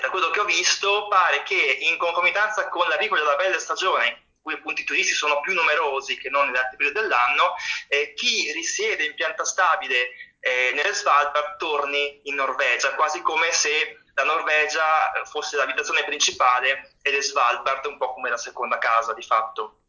da 0.00 0.10
quello 0.10 0.28
che 0.28 0.40
ho 0.40 0.44
visto 0.44 1.08
pare 1.08 1.42
che 1.42 1.78
in 1.80 1.96
concomitanza 1.96 2.68
con 2.68 2.86
l'arrivo 2.86 3.16
della 3.16 3.34
bella 3.34 3.58
stagione 3.58 4.25
cui 4.46 4.54
appunto 4.54 4.80
i 4.80 4.84
turisti 4.84 5.12
sono 5.12 5.40
più 5.40 5.54
numerosi 5.54 6.16
che 6.16 6.30
non 6.30 6.46
negli 6.46 6.56
altri 6.56 6.76
periodi 6.76 7.00
dell'anno, 7.00 7.54
eh, 7.88 8.14
chi 8.14 8.52
risiede 8.52 9.04
in 9.04 9.14
pianta 9.14 9.44
stabile 9.44 10.10
eh, 10.38 10.70
nelle 10.72 10.94
Svalbard 10.94 11.56
torni 11.56 12.20
in 12.22 12.36
Norvegia, 12.36 12.94
quasi 12.94 13.22
come 13.22 13.50
se 13.50 13.98
la 14.14 14.22
Norvegia 14.22 15.10
fosse 15.24 15.56
l'abitazione 15.56 16.04
principale 16.04 16.94
e 17.02 17.10
le 17.10 17.22
Svalbard 17.22 17.84
un 17.86 17.98
po' 17.98 18.14
come 18.14 18.30
la 18.30 18.36
seconda 18.36 18.78
casa 18.78 19.12
di 19.14 19.22
fatto. 19.22 19.80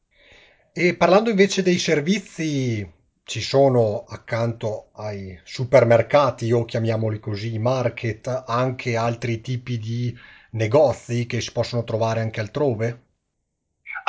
E 0.74 0.96
parlando 0.96 1.30
invece 1.30 1.62
dei 1.62 1.78
servizi, 1.78 2.96
ci 3.24 3.42
sono 3.42 4.06
accanto 4.10 4.90
ai 4.96 5.40
supermercati 5.44 6.52
o 6.52 6.66
chiamiamoli 6.66 7.20
così, 7.20 7.60
market, 7.60 8.46
anche 8.48 8.96
altri 8.96 9.40
tipi 9.40 9.78
di 9.78 10.18
negozi 10.52 11.28
che 11.28 11.42
si 11.42 11.52
possono 11.52 11.84
trovare 11.84 12.22
anche 12.22 12.40
altrove? 12.40 13.06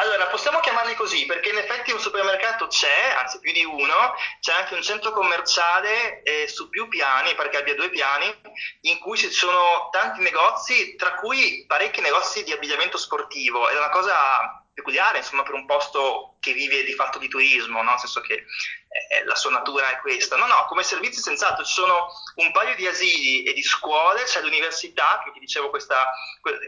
Allora, 0.00 0.26
possiamo 0.28 0.60
chiamarli 0.60 0.94
così 0.94 1.26
perché 1.26 1.50
in 1.50 1.58
effetti 1.58 1.90
un 1.90 1.98
supermercato 1.98 2.68
c'è, 2.68 3.16
anzi 3.20 3.40
più 3.40 3.47
di 3.58 3.64
uno, 3.64 4.14
c'è 4.40 4.52
anche 4.52 4.74
un 4.74 4.82
centro 4.82 5.10
commerciale 5.12 6.22
eh, 6.22 6.48
su 6.48 6.68
più 6.68 6.88
piani, 6.88 7.34
perché 7.34 7.58
abbia 7.58 7.74
due 7.74 7.90
piani, 7.90 8.32
in 8.82 8.98
cui 8.98 9.18
ci 9.18 9.30
sono 9.30 9.88
tanti 9.90 10.20
negozi, 10.20 10.94
tra 10.96 11.14
cui 11.14 11.64
parecchi 11.66 12.00
negozi 12.00 12.44
di 12.44 12.52
abbigliamento 12.52 12.96
sportivo. 12.96 13.68
È 13.68 13.76
una 13.76 13.90
cosa 13.90 14.62
peculiare, 14.72 15.18
insomma, 15.18 15.42
per 15.42 15.54
un 15.54 15.66
posto 15.66 16.36
che 16.38 16.52
vive 16.52 16.84
di 16.84 16.94
fatto 16.94 17.18
di 17.18 17.28
turismo, 17.28 17.82
no? 17.82 17.90
nel 17.90 17.98
senso 17.98 18.20
che 18.20 18.34
eh, 18.34 19.24
la 19.24 19.34
sua 19.34 19.50
natura 19.50 19.90
è 19.90 19.98
questa. 19.98 20.36
No, 20.36 20.46
no, 20.46 20.66
come 20.66 20.84
servizi 20.84 21.20
senz'altro 21.20 21.64
ci 21.64 21.72
sono 21.72 22.06
un 22.36 22.52
paio 22.52 22.76
di 22.76 22.86
asili 22.86 23.42
e 23.42 23.52
di 23.52 23.62
scuole, 23.62 24.22
c'è 24.22 24.40
l'università, 24.40 25.20
che 25.24 25.32
ti 25.32 25.40
dicevo 25.40 25.70
questa, 25.70 26.08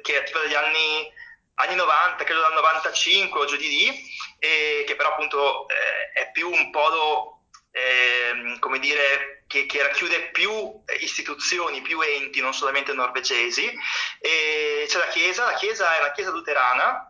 che 0.02 0.14
è 0.14 0.18
attiva 0.18 0.40
dagli 0.40 0.54
anni 0.54 1.12
anni 1.60 1.74
90, 1.74 2.24
credo 2.24 2.40
dal 2.40 2.52
95 2.54 3.40
o 3.40 3.44
giù 3.44 3.56
di 3.56 3.68
lì, 3.68 4.14
e 4.38 4.84
che 4.86 4.96
però 4.96 5.10
appunto 5.10 5.68
eh, 5.68 6.12
è 6.12 6.30
più 6.32 6.50
un 6.50 6.70
polo, 6.70 7.42
eh, 7.70 8.56
come 8.58 8.78
dire, 8.78 9.44
che, 9.46 9.66
che, 9.66 9.82
racchiude 9.82 10.30
più 10.30 10.52
istituzioni, 11.00 11.82
più 11.82 12.00
enti, 12.00 12.40
non 12.40 12.54
solamente 12.54 12.92
norvegesi. 12.92 13.72
E 14.20 14.86
c'è 14.88 14.98
la 14.98 15.08
chiesa, 15.08 15.44
la 15.44 15.54
chiesa 15.54 15.96
è 15.96 16.00
una 16.00 16.12
chiesa 16.12 16.30
luterana, 16.30 17.09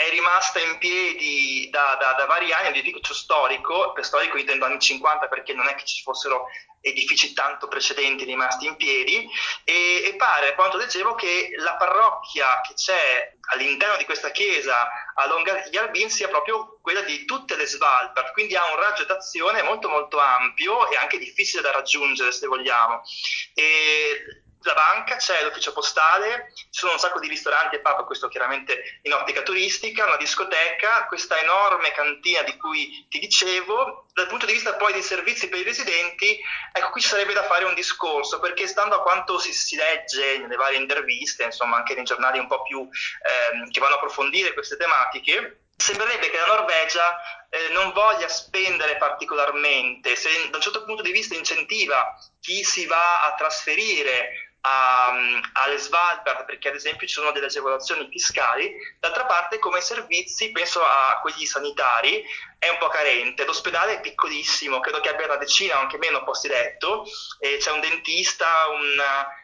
è 0.00 0.10
rimasta 0.10 0.60
in 0.60 0.78
piedi 0.78 1.68
da, 1.70 1.96
da, 2.00 2.14
da 2.14 2.26
vari 2.26 2.52
anni, 2.52 2.68
un 2.68 2.74
edificio 2.74 3.14
storico, 3.14 3.92
per 3.92 4.04
storico 4.04 4.38
intendo 4.38 4.64
anni 4.64 4.78
50 4.78 5.28
perché 5.28 5.52
non 5.52 5.68
è 5.68 5.74
che 5.74 5.84
ci 5.84 6.02
fossero 6.02 6.46
edifici 6.82 7.34
tanto 7.34 7.68
precedenti 7.68 8.24
rimasti 8.24 8.66
in 8.66 8.76
piedi 8.76 9.28
e, 9.64 10.02
e 10.06 10.14
pare, 10.16 10.54
quanto 10.54 10.78
leggevo, 10.78 11.14
che 11.14 11.50
la 11.58 11.76
parrocchia 11.76 12.60
che 12.62 12.74
c'è 12.74 13.36
all'interno 13.52 13.96
di 13.96 14.04
questa 14.04 14.30
chiesa 14.30 14.88
a 15.14 15.26
Longyearbyen 15.26 16.08
sia 16.08 16.28
proprio 16.28 16.78
quella 16.80 17.02
di 17.02 17.24
tutte 17.24 17.56
le 17.56 17.66
Svalbard, 17.66 18.32
quindi 18.32 18.56
ha 18.56 18.70
un 18.70 18.80
raggio 18.80 19.04
d'azione 19.04 19.62
molto 19.62 19.88
molto 19.88 20.18
ampio 20.18 20.88
e 20.90 20.96
anche 20.96 21.18
difficile 21.18 21.62
da 21.62 21.72
raggiungere 21.72 22.32
se 22.32 22.46
vogliamo. 22.46 23.02
E 23.54 24.39
la 24.62 24.74
banca, 24.74 25.16
c'è 25.16 25.42
l'ufficio 25.42 25.72
postale, 25.72 26.52
ci 26.54 26.66
sono 26.70 26.92
un 26.92 26.98
sacco 26.98 27.18
di 27.18 27.28
ristoranti 27.28 27.76
e 27.76 27.80
pub, 27.80 28.04
questo 28.04 28.28
chiaramente 28.28 29.00
in 29.02 29.12
ottica 29.12 29.42
turistica, 29.42 30.06
una 30.06 30.16
discoteca, 30.16 31.06
questa 31.06 31.40
enorme 31.40 31.92
cantina 31.92 32.42
di 32.42 32.56
cui 32.56 33.06
ti 33.08 33.18
dicevo. 33.18 34.06
Dal 34.12 34.26
punto 34.26 34.44
di 34.44 34.52
vista 34.52 34.74
poi 34.74 34.92
dei 34.92 35.02
servizi 35.02 35.48
per 35.48 35.60
i 35.60 35.64
residenti, 35.64 36.38
ecco 36.72 36.90
qui 36.90 37.00
ci 37.00 37.08
sarebbe 37.08 37.32
da 37.32 37.44
fare 37.44 37.64
un 37.64 37.74
discorso, 37.74 38.38
perché 38.38 38.66
stando 38.66 38.96
a 38.96 39.02
quanto 39.02 39.38
si, 39.38 39.52
si 39.52 39.76
legge 39.76 40.38
nelle 40.38 40.56
varie 40.56 40.78
interviste, 40.78 41.44
insomma 41.44 41.76
anche 41.76 41.94
nei 41.94 42.04
giornali 42.04 42.38
un 42.38 42.46
po' 42.46 42.62
più 42.62 42.80
ehm, 42.80 43.70
che 43.70 43.80
vanno 43.80 43.94
a 43.94 43.96
approfondire 43.96 44.52
queste 44.52 44.76
tematiche, 44.76 45.62
sembrerebbe 45.80 46.28
che 46.28 46.36
la 46.36 46.54
Norvegia 46.54 47.18
eh, 47.48 47.72
non 47.72 47.92
voglia 47.92 48.28
spendere 48.28 48.96
particolarmente, 48.96 50.14
se 50.14 50.28
da 50.50 50.56
un 50.56 50.62
certo 50.62 50.84
punto 50.84 51.02
di 51.02 51.12
vista 51.12 51.34
incentiva 51.34 52.14
chi 52.40 52.62
si 52.62 52.86
va 52.86 53.24
a 53.24 53.34
trasferire 53.34 54.49
alle 54.62 55.78
Svalbard 55.78 56.44
perché 56.44 56.68
ad 56.68 56.74
esempio 56.74 57.06
ci 57.06 57.14
sono 57.14 57.30
delle 57.32 57.46
agevolazioni 57.46 58.08
fiscali, 58.10 58.72
d'altra 58.98 59.24
parte 59.24 59.58
come 59.58 59.80
servizi, 59.80 60.50
penso 60.50 60.82
a 60.82 61.18
quelli 61.22 61.46
sanitari, 61.46 62.22
è 62.58 62.68
un 62.68 62.76
po' 62.78 62.88
carente, 62.88 63.44
l'ospedale 63.44 63.94
è 63.94 64.00
piccolissimo, 64.00 64.80
credo 64.80 65.00
che 65.00 65.08
abbia 65.08 65.24
una 65.24 65.36
decina 65.36 65.76
o 65.76 65.80
anche 65.80 65.96
meno 65.96 66.22
posti 66.24 66.48
letto, 66.48 67.06
c'è 67.38 67.70
un 67.70 67.80
dentista, 67.80 68.68
un, 68.68 69.02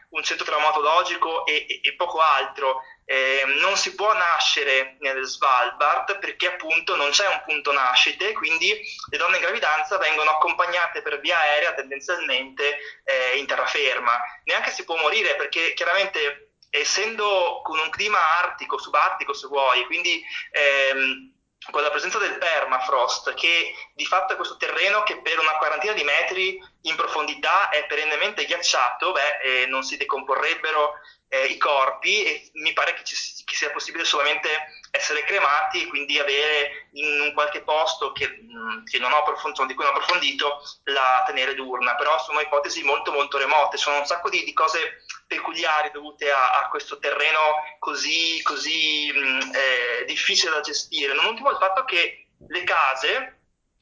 un 0.09 0.23
centro 0.23 0.45
traumatologico 0.45 1.45
e, 1.45 1.65
e, 1.67 1.79
e 1.83 1.95
poco 1.95 2.19
altro. 2.19 2.81
Eh, 3.05 3.43
non 3.61 3.77
si 3.77 3.95
può 3.95 4.13
nascere 4.13 4.97
nelle 4.99 5.23
Svalbard 5.23 6.19
perché 6.19 6.47
appunto 6.47 6.95
non 6.95 7.11
c'è 7.11 7.27
un 7.27 7.41
punto 7.45 7.71
nascite, 7.71 8.33
quindi 8.33 8.77
le 9.09 9.17
donne 9.17 9.37
in 9.37 9.43
gravidanza 9.43 9.97
vengono 9.97 10.31
accompagnate 10.31 11.01
per 11.01 11.19
via 11.19 11.39
aerea 11.39 11.73
tendenzialmente 11.73 12.79
eh, 13.03 13.37
in 13.37 13.45
terraferma. 13.45 14.19
Neanche 14.43 14.71
si 14.71 14.83
può 14.83 14.97
morire 14.97 15.35
perché 15.35 15.73
chiaramente 15.73 16.51
essendo 16.69 17.61
con 17.63 17.79
un 17.79 17.89
clima 17.89 18.19
artico, 18.39 18.77
subartico 18.77 19.33
se 19.33 19.47
vuoi, 19.47 19.85
quindi 19.85 20.21
ehm, 20.51 21.35
con 21.71 21.81
la 21.81 21.89
presenza 21.89 22.17
del 22.17 22.37
permafrost, 22.37 23.33
che 23.33 23.73
di 23.93 24.05
fatto 24.05 24.33
è 24.33 24.35
questo 24.35 24.57
terreno 24.57 25.03
che 25.03 25.21
per 25.21 25.39
una 25.39 25.57
quarantina 25.57 25.93
di 25.93 26.03
metri 26.03 26.59
in 26.87 26.95
profondità 26.95 27.69
è 27.69 27.85
perennemente 27.85 28.45
ghiacciato, 28.45 29.11
beh, 29.11 29.37
eh, 29.43 29.65
non 29.67 29.83
si 29.83 29.97
decomporrebbero 29.97 30.93
eh, 31.29 31.45
i 31.45 31.57
corpi 31.57 32.23
e 32.23 32.49
mi 32.53 32.73
pare 32.73 32.93
che, 32.93 33.03
ci, 33.03 33.15
che, 33.43 33.55
sia 33.55 33.71
possibile 33.71 34.05
solamente 34.05 34.49
essere 34.91 35.23
cremati 35.23 35.83
e 35.83 35.87
quindi 35.87 36.17
avere 36.17 36.87
in 36.93 37.21
un 37.21 37.33
qualche 37.33 37.61
posto 37.61 38.13
che, 38.13 38.27
mm, 38.27 38.85
che 38.85 38.99
non 38.99 39.11
ho 39.11 39.23
di 39.65 39.73
cui 39.73 39.83
non 39.83 39.93
ho 39.93 39.97
approfondito 39.97 40.61
la 40.85 41.23
tenere 41.25 41.53
d'urna, 41.53 41.95
però 41.95 42.17
sono 42.19 42.39
ipotesi 42.39 42.83
molto 42.83 43.11
molto 43.11 43.37
remote, 43.37 43.77
sono 43.77 43.99
un 43.99 44.05
sacco 44.05 44.29
di, 44.29 44.43
di 44.43 44.53
cose 44.53 45.03
peculiari 45.27 45.91
dovute 45.91 46.31
a, 46.31 46.59
a 46.59 46.69
questo 46.69 46.97
terreno 46.99 47.39
così, 47.79 48.41
così 48.43 49.11
mm, 49.13 49.39
eh, 49.53 50.05
difficile 50.05 50.51
da 50.51 50.61
gestire. 50.61 51.13
Non 51.13 51.25
ultimo 51.25 51.51
il 51.51 51.57
fatto 51.57 51.83
che 51.83 52.27
le 52.47 52.63
case, 52.63 53.39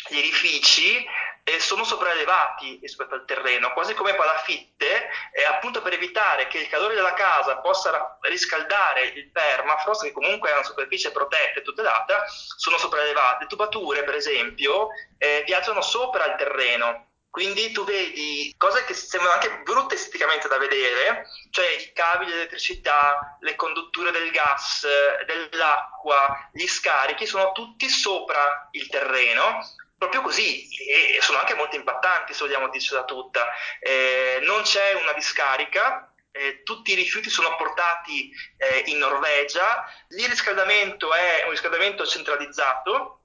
gli 0.10 0.18
edifici 0.18 1.06
eh, 1.48 1.60
sono 1.60 1.84
sopraelevati 1.84 2.80
rispetto 2.82 3.14
al 3.14 3.24
terreno, 3.24 3.72
quasi 3.72 3.94
come 3.94 4.16
palafitte, 4.16 5.10
eh, 5.32 5.44
appunto 5.46 5.84
per 5.84 5.94
evitare 5.94 6.48
che 6.48 6.58
il 6.58 6.68
calore 6.68 6.96
della 6.96 7.14
casa 7.14 7.58
possa 7.60 8.18
riscaldare 8.22 9.06
il 9.06 9.30
permafrost, 9.30 10.04
che 10.04 10.12
comunque 10.12 10.50
è 10.50 10.54
una 10.54 10.64
superficie 10.64 11.12
protetta 11.12 11.60
e 11.60 11.64
tutelata, 11.64 12.26
sono 12.28 12.80
sopraelevate. 12.80 13.44
Le 13.44 13.50
tubature, 13.50 14.04
per 14.04 14.16
esempio, 14.16 14.90
eh, 15.20 15.44
viaggiano 15.46 15.82
sopra 15.82 16.26
il 16.26 16.36
terreno, 16.36 17.10
quindi 17.30 17.72
tu 17.72 17.84
vedi 17.84 18.52
cose 18.58 18.84
che 18.86 18.96
sembrano 18.96 19.36
anche 19.36 19.60
brutte 19.60 19.94
esteticamente 19.94 20.48
da 20.48 20.58
vedere, 20.58 21.28
cioè 21.52 21.68
i 21.68 21.92
cavi 21.94 22.26
di 22.26 22.32
elettricità, 22.32 23.38
le 23.42 23.56
condutture 23.56 24.10
del 24.10 24.32
gas, 24.32 24.88
dell'acqua, 25.28 26.50
gli 26.52 26.66
scarichi 26.66 27.28
sono 27.28 27.52
tutti 27.52 27.88
sopra 27.88 28.70
il 28.72 28.88
terreno 28.88 29.62
proprio 29.98 30.22
così 30.22 30.68
e 30.88 31.20
sono 31.22 31.40
anche 31.40 31.54
molto 31.54 31.76
impattanti 31.76 32.34
se 32.34 32.44
vogliamo 32.44 32.70
dircela 32.70 33.04
tutta. 33.04 33.48
Eh, 33.80 34.40
non 34.42 34.62
c'è 34.64 34.94
una 34.94 35.14
discarica, 35.14 36.14
eh, 36.32 36.64
tutti 36.64 36.92
i 36.92 36.96
rifiuti 36.96 37.30
sono 37.30 37.56
portati 37.56 38.32
eh, 38.58 38.84
in 38.88 38.98
Norvegia, 38.98 39.86
il 40.10 40.28
riscaldamento 40.28 41.14
è 41.14 41.44
un 41.46 41.52
riscaldamento 41.52 42.06
centralizzato, 42.06 43.22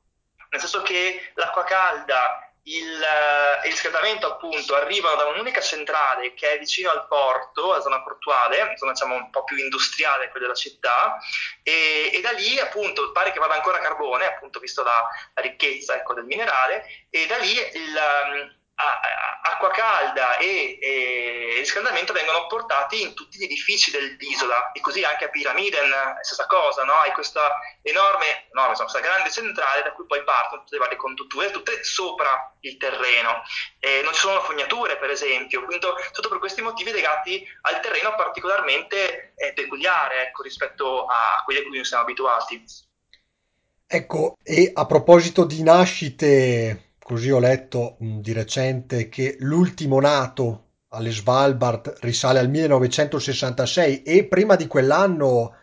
nel 0.51 0.61
senso 0.61 0.83
che 0.83 1.33
l'acqua 1.35 1.65
calda 1.65 2.50
il, 2.65 3.03
eh, 3.03 3.67
il, 3.67 3.71
riscaldamento 3.73 4.27
appunto 4.27 4.75
arriva 4.75 5.15
da 5.15 5.27
un'unica 5.27 5.61
centrale 5.61 6.35
che 6.35 6.53
è 6.53 6.59
vicino 6.59 6.91
al 6.91 7.07
porto, 7.07 7.73
la 7.73 7.81
zona 7.81 8.03
portuale, 8.03 8.75
zona 8.77 8.93
diciamo 8.93 9.15
un 9.15 9.31
po' 9.31 9.45
più 9.45 9.57
industriale 9.57 10.29
quella 10.31 10.47
della 10.47 10.59
città, 10.59 11.17
e, 11.63 12.11
e, 12.13 12.21
da 12.21 12.33
lì 12.33 12.59
appunto 12.59 13.13
pare 13.13 13.33
che 13.33 13.39
vada 13.39 13.55
ancora 13.55 13.79
carbone, 13.79 14.27
appunto 14.27 14.59
visto 14.59 14.83
la, 14.83 15.09
la 15.35 15.43
ricchezza 15.43 15.95
ecco, 15.95 16.15
del 16.15 16.25
minerale, 16.25 17.07
e 17.09 17.27
da 17.27 17.37
lì 17.39 17.53
il, 17.53 18.59
acqua 19.43 19.71
calda 19.71 20.39
e, 20.39 20.79
e, 20.81 21.55
riscaldamento 21.59 22.13
vengono 22.13 22.47
portati 22.47 23.03
in 23.03 23.15
tutti 23.15 23.39
gli 23.39 23.45
edifici 23.45 23.91
dell'isola 23.91 24.73
e 24.73 24.81
così 24.81 25.03
anche 25.03 25.27
a 25.27 25.29
Pyramiden 25.29 25.91
stessa 26.23 26.47
cosa, 26.47 26.85
no? 26.85 26.93
hai 26.95 27.13
questa 27.13 27.41
enorme, 27.83 28.49
enorme 28.51 28.71
insomma, 28.71 28.91
questa 28.91 29.01
grande 29.01 29.31
centrale 29.31 29.83
da 29.83 29.93
cui 29.93 30.07
poi 30.07 30.23
partono 30.25 30.63
tutte 30.63 30.77
le 30.77 30.83
varie 30.83 30.97
condutture, 30.97 31.51
tutte 31.51 31.85
sopra 31.85 32.57
il 32.61 32.77
terreno. 32.77 33.43
E 33.79 34.01
non 34.03 34.13
ci 34.13 34.21
sono 34.21 34.41
fognature 34.41 34.97
per 34.97 35.11
esempio, 35.11 35.65
quindi 35.65 35.87
tutto 36.13 36.29
per 36.29 36.39
questi 36.39 36.63
motivi 36.63 36.91
legati 36.91 37.47
al 37.63 37.81
terreno 37.81 38.15
particolarmente 38.15 39.35
eh, 39.37 39.53
peculiare 39.53 40.29
ecco, 40.29 40.43
rispetto 40.43 41.07
a 41.07 41.43
quelli 41.45 41.61
a 41.61 41.63
cui 41.63 41.77
noi 41.77 41.85
siamo 41.85 42.03
abituati. 42.05 42.65
Ecco, 43.93 44.37
e 44.43 44.71
a 44.73 44.87
proposito 44.87 45.45
di 45.45 45.63
nascite 45.65 46.90
Così 47.11 47.29
ho 47.29 47.41
letto 47.41 47.97
di 47.99 48.33
recente 48.33 49.09
che 49.09 49.35
l'ultimo 49.41 49.99
nato 49.99 50.67
alle 50.91 51.11
Svalbard 51.11 51.97
risale 52.03 52.39
al 52.39 52.49
1966 52.49 54.05
e 54.05 54.27
prima 54.27 54.55
di 54.55 54.69
quell'anno 54.69 55.57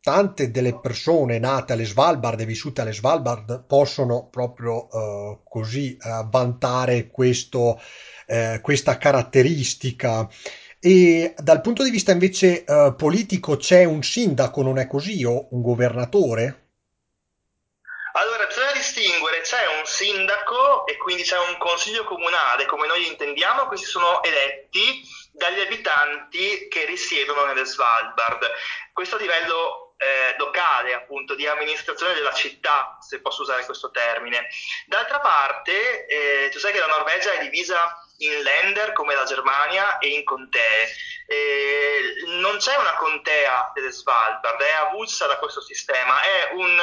tante 0.00 0.52
delle 0.52 0.78
persone 0.78 1.40
nate 1.40 1.72
alle 1.72 1.86
Svalbard 1.86 2.38
e 2.38 2.44
vissute 2.44 2.82
alle 2.82 2.92
Svalbard 2.92 3.64
possono 3.66 4.28
proprio 4.28 4.86
uh, 4.92 5.40
così 5.42 5.98
uh, 6.00 6.28
vantare 6.28 7.08
questo, 7.08 7.80
uh, 8.28 8.60
questa 8.60 8.96
caratteristica. 8.96 10.28
E 10.78 11.34
dal 11.36 11.62
punto 11.62 11.82
di 11.82 11.90
vista 11.90 12.12
invece 12.12 12.64
politico 12.96 13.56
c'è 13.56 13.82
un 13.82 14.04
sindaco, 14.04 14.62
non 14.62 14.78
è 14.78 14.86
così, 14.86 15.24
o 15.24 15.48
un 15.50 15.62
governatore? 15.62 16.62
Allora, 18.14 18.44
bisogna 18.44 18.72
distinguere, 18.72 19.40
c'è 19.40 19.64
un 19.78 19.86
sindaco 19.86 20.41
quindi 21.02 21.22
c'è 21.22 21.38
un 21.38 21.58
consiglio 21.58 22.04
comunale, 22.04 22.66
come 22.66 22.86
noi 22.86 23.06
intendiamo, 23.06 23.66
questi 23.66 23.86
sono 23.86 24.22
eletti 24.22 25.02
dagli 25.32 25.60
abitanti 25.60 26.68
che 26.68 26.84
risiedono 26.84 27.44
nelle 27.44 27.64
Svalbard. 27.64 28.50
Questo 28.92 29.16
a 29.16 29.18
livello 29.18 29.94
eh, 30.02 30.34
locale, 30.36 30.94
appunto, 30.94 31.34
di 31.34 31.46
amministrazione 31.46 32.14
della 32.14 32.32
città, 32.32 32.98
se 33.00 33.20
posso 33.20 33.42
usare 33.42 33.64
questo 33.64 33.90
termine. 33.90 34.48
D'altra 34.86 35.20
parte, 35.20 36.06
eh, 36.06 36.48
tu 36.50 36.58
sai 36.58 36.72
che 36.72 36.80
la 36.80 36.86
Norvegia 36.86 37.32
è 37.32 37.40
divisa 37.40 37.96
in 38.18 38.42
länder 38.42 38.92
come 38.92 39.14
la 39.14 39.24
Germania 39.24 39.98
e 39.98 40.08
in 40.08 40.24
contee. 40.24 40.88
Eh, 41.26 42.24
non 42.40 42.56
c'è 42.58 42.76
una 42.76 42.94
contea 42.94 43.70
delle 43.74 43.92
Svalbard, 43.92 44.60
è 44.60 44.72
avulsa 44.72 45.26
da 45.26 45.38
questo 45.38 45.60
sistema, 45.60 46.20
è 46.20 46.50
un 46.52 46.80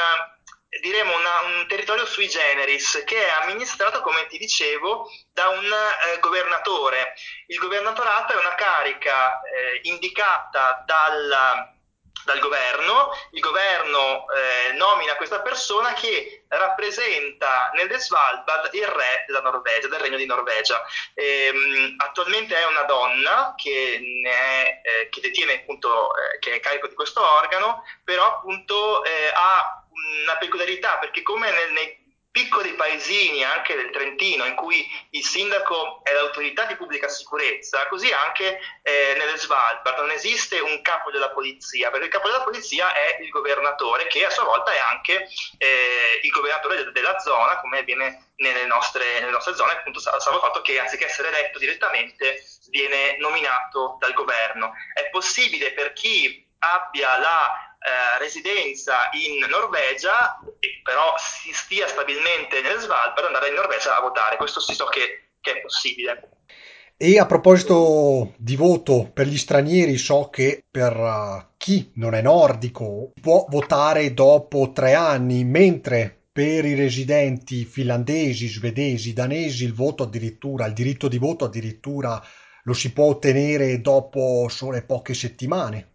diremo 0.82 1.15
una, 1.15 1.41
un 1.41 1.67
territorio 1.67 2.05
sui 2.05 2.29
generis 2.29 3.03
che 3.05 3.25
è 3.25 3.29
amministrato, 3.41 4.01
come 4.01 4.27
ti 4.27 4.38
dicevo, 4.38 5.10
da 5.34 5.49
un 5.49 5.65
eh, 5.65 6.19
governatore. 6.19 7.15
Il 7.47 7.58
governatorato 7.58 8.34
è 8.34 8.38
una 8.38 8.53
carica 8.55 9.41
eh, 9.41 9.79
indicata 9.84 10.84
dal, 10.86 11.73
dal, 12.23 12.39
governo, 12.39 13.12
il 13.32 13.41
governo 13.41 14.25
eh, 14.29 14.73
nomina 14.73 15.15
questa 15.15 15.41
persona 15.41 15.93
che 15.93 16.45
rappresenta 16.49 17.71
nelle 17.73 17.97
Svalbard 17.97 18.71
il 18.73 18.86
re 18.86 19.23
della 19.25 19.41
Norvegia, 19.41 19.88
del 19.88 19.99
regno 19.99 20.17
di 20.17 20.27
Norvegia. 20.27 20.86
Ehm, 21.15 21.95
attualmente 21.97 22.55
è 22.55 22.65
una 22.67 22.84
donna 22.84 23.55
che, 23.58 23.99
è, 24.23 24.82
eh, 24.84 25.10
che 25.10 25.21
detiene 25.21 25.62
appunto, 25.62 26.12
eh, 26.15 26.38
che 26.38 26.55
è 26.55 26.60
carico 26.60 26.88
di 26.88 26.95
questo 26.95 27.25
organo, 27.25 27.84
però 28.03 28.25
appunto 28.25 29.03
eh, 29.03 29.32
ha 29.34 29.78
una 30.23 30.38
peculiarità 30.38 30.97
perché 30.97 31.21
come 31.21 31.51
nel, 31.51 31.71
nei 31.71 31.99
piccoli 32.31 32.73
paesini 32.73 33.43
anche 33.43 33.75
del 33.75 33.89
Trentino 33.89 34.45
in 34.45 34.55
cui 34.55 34.85
il 35.12 35.23
sindaco 35.23 36.01
è 36.03 36.13
l'autorità 36.13 36.65
di 36.65 36.75
pubblica 36.75 37.07
sicurezza, 37.07 37.88
così 37.88 38.12
anche 38.12 38.59
eh, 38.83 39.15
nelle 39.17 39.38
Svalbard 39.38 39.97
non 39.97 40.12
esiste 40.12 40.59
un 40.59 40.81
capo 40.81 41.09
della 41.12 41.31
polizia, 41.31 41.89
perché 41.89 42.05
il 42.05 42.12
capo 42.12 42.27
della 42.27 42.43
polizia 42.43 42.93
è 42.93 43.17
il 43.21 43.29
governatore 43.29 44.07
che 44.07 44.25
a 44.25 44.29
sua 44.29 44.43
volta 44.43 44.71
è 44.71 44.77
anche 44.77 45.27
eh, 45.57 46.19
il 46.21 46.29
governatore 46.29 46.91
della 46.91 47.17
zona, 47.19 47.59
come 47.59 47.79
avviene 47.79 48.31
nelle 48.38 48.65
nostre, 48.65 49.19
nelle 49.19 49.31
nostre 49.31 49.55
zone, 49.55 49.73
appunto 49.73 49.99
salvo 49.99 50.35
il 50.35 50.43
fatto 50.43 50.62
che 50.62 50.79
anziché 50.79 51.05
essere 51.05 51.29
eletto 51.29 51.57
direttamente 51.57 52.43
viene 52.69 53.17
nominato 53.17 53.97
dal 53.99 54.13
governo. 54.13 54.73
È 54.93 55.09
possibile 55.09 55.73
per 55.73 55.93
chi 55.93 56.47
abbia 56.59 57.17
la 57.17 57.68
eh, 57.79 58.19
residenza 58.19 59.09
in 59.13 59.39
Norvegia, 59.49 60.39
però 60.83 61.15
si 61.17 61.53
stia 61.53 61.87
stabilmente 61.87 62.61
nelle 62.61 62.79
Svalbard, 62.79 63.25
andare 63.25 63.49
in 63.49 63.55
Norvegia 63.55 63.97
a 63.97 64.01
votare. 64.01 64.35
Questo 64.35 64.59
si 64.59 64.73
so 64.73 64.85
che, 64.85 65.31
che 65.39 65.53
è 65.53 65.61
possibile. 65.61 66.29
E 66.97 67.17
a 67.17 67.25
proposito 67.25 68.33
di 68.37 68.57
voto 68.57 69.09
per 69.13 69.27
gli 69.27 69.37
stranieri, 69.37 69.97
so 69.97 70.29
che 70.29 70.65
per 70.69 70.93
uh, 70.97 71.53
chi 71.55 71.93
non 71.95 72.13
è 72.13 72.21
nordico 72.21 73.13
può 73.21 73.45
votare 73.47 74.13
dopo 74.13 74.73
tre 74.73 74.95
anni, 74.95 75.45
mentre 75.45 76.23
per 76.29 76.65
i 76.65 76.75
residenti 76.75 77.63
finlandesi, 77.63 78.47
svedesi, 78.47 79.13
danesi 79.13 79.63
il 79.63 79.73
voto 79.73 80.03
addirittura, 80.03 80.65
il 80.65 80.73
diritto 80.73 81.07
di 81.07 81.17
voto 81.17 81.45
addirittura 81.45 82.21
lo 82.63 82.73
si 82.73 82.91
può 82.91 83.05
ottenere 83.05 83.79
dopo 83.79 84.47
sole 84.49 84.83
poche 84.83 85.13
settimane. 85.13 85.93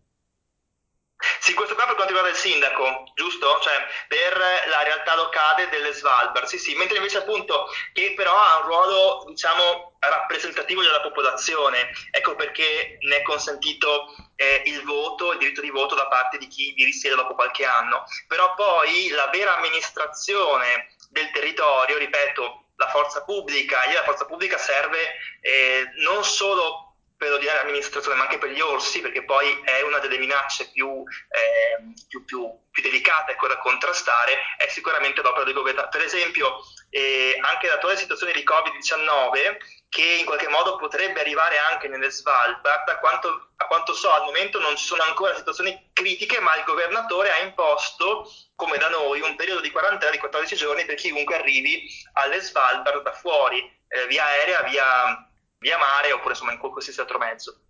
Sì, 1.41 1.55
questo 1.55 1.74
riguarda 2.15 2.31
il 2.31 2.37
sindaco, 2.37 3.11
giusto? 3.15 3.59
Cioè 3.61 3.75
per 4.07 4.39
la 4.69 4.83
realtà 4.83 5.17
locale 5.17 5.69
delle 5.69 5.93
Svalbard, 5.93 6.47
sì, 6.47 6.59
sì, 6.59 6.75
mentre 6.77 6.99
invece 6.99 7.19
appunto 7.19 7.69
che 7.93 8.15
però 8.15 8.37
ha 8.37 8.59
un 8.61 8.67
ruolo, 8.67 9.25
diciamo, 9.27 9.97
rappresentativo 9.99 10.83
della 10.83 11.01
popolazione, 11.01 11.91
ecco 12.13 12.37
perché 12.37 12.99
ne 13.01 13.17
è 13.17 13.23
consentito 13.23 14.15
eh, 14.37 14.63
il 14.67 14.85
voto, 14.85 15.33
il 15.33 15.39
diritto 15.39 15.61
di 15.61 15.71
voto 15.71 15.95
da 15.95 16.07
parte 16.07 16.39
di 16.39 16.47
chi 16.47 16.73
vi 16.75 16.85
risiede 16.85 17.17
dopo 17.17 17.35
qualche 17.35 17.65
anno. 17.65 18.05
Però 18.29 18.55
poi 18.55 19.09
la 19.11 19.29
vera 19.33 19.57
amministrazione 19.57 20.95
del 21.11 21.31
territorio, 21.33 21.99
ripeto, 21.99 22.67
la 22.77 22.89
forza 22.89 23.23
pubblica, 23.25 23.83
e 23.85 23.95
la 23.95 24.03
forza 24.03 24.27
pubblica 24.27 24.59
serve 24.59 25.15
eh, 25.41 25.91
non 26.03 26.25
solo 26.25 26.84
per 27.25 27.33
l'ordinaria 27.33 27.63
amministrazione, 27.63 28.19
ma 28.19 28.25
anche 28.25 28.37
per 28.37 28.51
gli 28.51 28.61
orsi, 28.61 29.01
perché 29.01 29.25
poi 29.25 29.59
è 29.65 29.81
una 29.81 29.99
delle 29.99 30.19
minacce 30.19 30.71
più, 30.71 31.03
eh, 31.31 31.95
più, 32.07 32.23
più, 32.27 32.47
più 32.71 32.83
delicate 32.83 33.33
ecco, 33.33 33.49
da 33.49 33.57
contrastare, 33.59 34.37
è 34.59 34.69
sicuramente 34.69 35.23
l'opera 35.23 35.45
del 35.45 35.55
governo. 35.55 35.89
Per 35.89 36.03
esempio, 36.03 36.59
eh, 36.91 37.39
anche 37.41 37.69
l'attuale 37.69 37.97
situazione 37.97 38.33
di 38.33 38.45
Covid-19, 38.45 39.57
che 39.89 40.17
in 40.19 40.27
qualche 40.27 40.49
modo 40.49 40.77
potrebbe 40.77 41.21
arrivare 41.21 41.57
anche 41.57 41.89
nelle 41.89 42.11
Svalbard, 42.11 42.89
a 42.89 42.99
quanto, 42.99 43.53
a 43.57 43.67
quanto 43.67 43.95
so 43.95 44.11
al 44.11 44.25
momento 44.25 44.61
non 44.61 44.77
ci 44.77 44.85
sono 44.85 45.03
ancora 45.03 45.35
situazioni 45.35 45.91
critiche, 45.95 46.41
ma 46.41 46.55
il 46.57 46.65
governatore 46.65 47.33
ha 47.33 47.39
imposto, 47.39 48.31
come 48.55 48.77
da 48.77 48.91
noi, 48.91 49.21
un 49.23 49.35
periodo 49.35 49.61
di 49.61 49.71
quarantena 49.71 50.11
di 50.11 50.19
14 50.19 50.57
giorni 50.57 50.85
per 50.85 50.97
chiunque 50.97 51.37
arrivi 51.37 51.89
alle 52.15 52.41
Svalbard 52.41 53.03
da 53.03 53.13
fuori, 53.13 53.61
eh, 53.89 54.07
via 54.09 54.25
aerea, 54.25 54.63
via 54.65 55.33
via 55.65 55.79
mare 55.79 56.13
oppure 56.13 56.35
insomma 56.35 56.53
in 56.53 56.59
qualsiasi 56.59 57.01
altro 57.01 57.17
mezzo. 57.17 57.61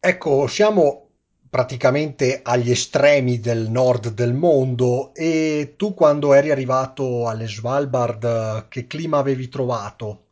Ecco, 0.00 0.48
siamo 0.48 1.10
praticamente 1.48 2.40
agli 2.42 2.72
estremi 2.72 3.38
del 3.38 3.70
nord 3.70 4.08
del 4.08 4.34
mondo 4.34 5.14
e 5.14 5.74
tu 5.76 5.94
quando 5.94 6.34
eri 6.34 6.50
arrivato 6.50 7.28
alle 7.28 7.46
Svalbard 7.46 8.66
che 8.68 8.88
clima 8.88 9.18
avevi 9.18 9.48
trovato? 9.48 10.24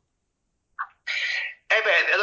Eh 1.66 1.80
beh, 1.82 2.13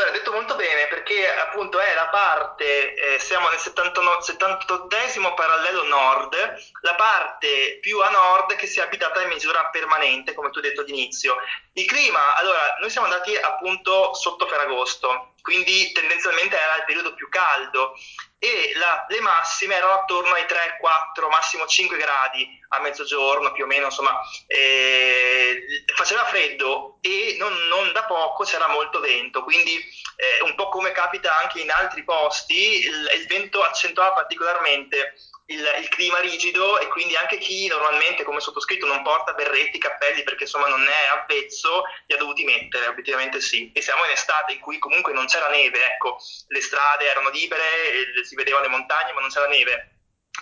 siamo 3.22 3.50
nel 3.50 3.60
78 3.60 4.88
parallelo 5.36 5.84
nord, 5.84 6.36
la 6.82 6.96
parte 6.96 7.80
più 7.80 8.00
a 8.02 8.10
nord 8.10 8.56
che 8.56 8.68
si 8.68 8.80
è 8.80 8.84
abitata 8.84 9.22
in 9.22 9.30
misura 9.30 9.70
permanente, 9.70 10.34
come 10.34 10.50
tu 10.50 10.58
hai 10.58 10.70
detto 10.70 10.82
all'inizio. 10.82 11.38
Il 11.74 11.86
clima, 11.86 12.36
allora, 12.36 12.78
noi 12.80 12.90
siamo 12.90 13.08
andati 13.08 13.36
appunto 13.36 14.14
sotto 14.14 14.48
Ferragosto, 14.48 15.34
quindi 15.42 15.92
tendenzialmente 15.92 16.60
era 16.60 16.76
il 16.78 16.86
periodo 16.86 17.14
più 17.14 17.30
caldo 17.30 17.94
e 18.38 18.74
la, 18.76 19.06
le 19.08 19.22
massime 19.22 19.76
erano 19.76 19.94
attorno 19.94 20.34
ai 20.34 20.46
3, 20.46 20.78
4, 20.80 21.30
massimo 21.30 21.66
5 21.66 21.98
gradi 21.98 22.60
a 22.74 22.80
mezzogiorno 22.80 23.52
più 23.52 23.66
o 23.66 23.68
meno, 23.68 23.86
insomma, 23.86 24.20
eh, 24.48 25.84
faceva 25.94 26.24
freddo 26.26 27.00
e 27.02 27.36
non, 27.38 27.54
non, 27.68 27.92
da 27.92 28.04
poco 28.04 28.44
c'era 28.44 28.68
molto 28.68 29.00
vento, 29.00 29.44
quindi 29.44 29.76
eh, 29.76 30.42
un 30.44 30.56
po' 30.56 30.70
come 30.70 30.92
capita 30.92 31.36
anche 31.38 31.60
in 31.60 31.70
altri 31.70 32.04
posti, 32.04 32.86
il, 32.86 33.12
il 33.20 33.28
vento 33.28 33.62
accentuava 33.62 34.14
particolarmente 34.14 35.16
il, 35.48 35.60
il, 35.82 35.90
clima 35.90 36.20
rigido 36.20 36.80
e 36.80 36.88
quindi 36.88 37.16
anche 37.18 37.38
chi 37.38 37.68
normalmente 37.68 38.24
come 38.24 38.40
sottoscritto 38.40 38.86
non 38.86 39.04
porta 39.04 39.34
berretti, 39.34 39.78
cappelli 39.78 40.24
perché 40.24 40.44
insomma 40.44 40.68
non 40.68 40.82
è 40.88 41.20
avvezzo, 41.20 41.84
li 42.08 42.16
ha 42.16 42.18
dovuti 42.18 42.46
mettere, 42.46 42.88
obiettivamente 42.88 43.42
sì. 43.42 43.70
E 43.74 43.82
siamo 43.82 44.06
in 44.06 44.12
estate 44.12 44.54
in 44.54 44.60
cui 44.60 44.80
comunque 44.80 45.12
non 45.12 45.26
c'era 45.26 45.50
neve, 45.50 45.86
ecco, 45.86 46.18
le 46.48 46.62
strade 46.62 47.10
erano 47.10 47.30
libere, 47.30 48.24
si 48.24 48.36
vedevano 48.36 48.64
le 48.64 48.72
montagne 48.72 49.12
ma 49.12 49.20
non 49.20 49.30
c'era 49.30 49.48
neve. 49.48 49.91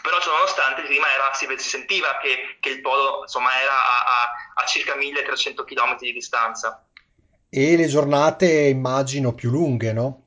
Però 0.02 0.20
ciononostante 0.22 0.84
era, 0.84 1.34
si, 1.34 1.48
si, 1.58 1.70
sentiva 1.70 2.20
che, 2.22 2.58
che, 2.60 2.70
il 2.70 2.82
polo 2.82 3.22
insomma, 3.22 3.60
era 3.60 3.74
a, 3.74 4.04
a, 4.04 4.32
a 4.62 4.66
circa 4.66 4.96
1300 4.96 5.64
km 5.64 5.98
di 5.98 6.14
distanza. 6.14 6.86
E 7.50 7.76
le 7.76 7.88
giornate 7.88 8.48
immagino 8.48 9.34
più 9.34 9.50
lunghe, 9.50 9.92
no? 9.92 10.24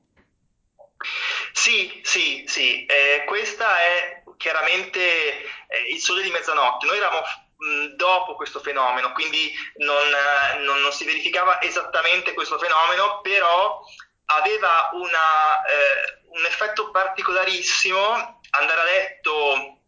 Sì, 1.52 2.00
sì, 2.02 2.44
sì, 2.46 2.84
eh, 2.86 3.24
questa 3.26 3.78
è 3.80 4.22
chiaramente 4.36 4.98
eh, 4.98 5.92
il 5.92 6.00
sole 6.00 6.22
di 6.22 6.30
mezzanotte. 6.30 6.86
Noi 6.86 6.96
eravamo 6.96 7.22
mh, 7.56 7.94
dopo 7.94 8.34
questo 8.34 8.58
fenomeno, 8.58 9.12
quindi 9.12 9.52
non, 9.76 9.96
eh, 9.96 10.58
non, 10.64 10.80
non, 10.80 10.92
si 10.92 11.04
verificava 11.04 11.60
esattamente 11.60 12.34
questo 12.34 12.58
fenomeno, 12.58 13.20
però 13.20 13.80
aveva 14.26 14.90
una, 14.94 15.64
eh, 15.64 16.21
un 16.32 16.44
effetto 16.46 16.90
particolarissimo 16.90 18.40
andare 18.50 18.80
a 18.80 18.84
letto 18.84 19.78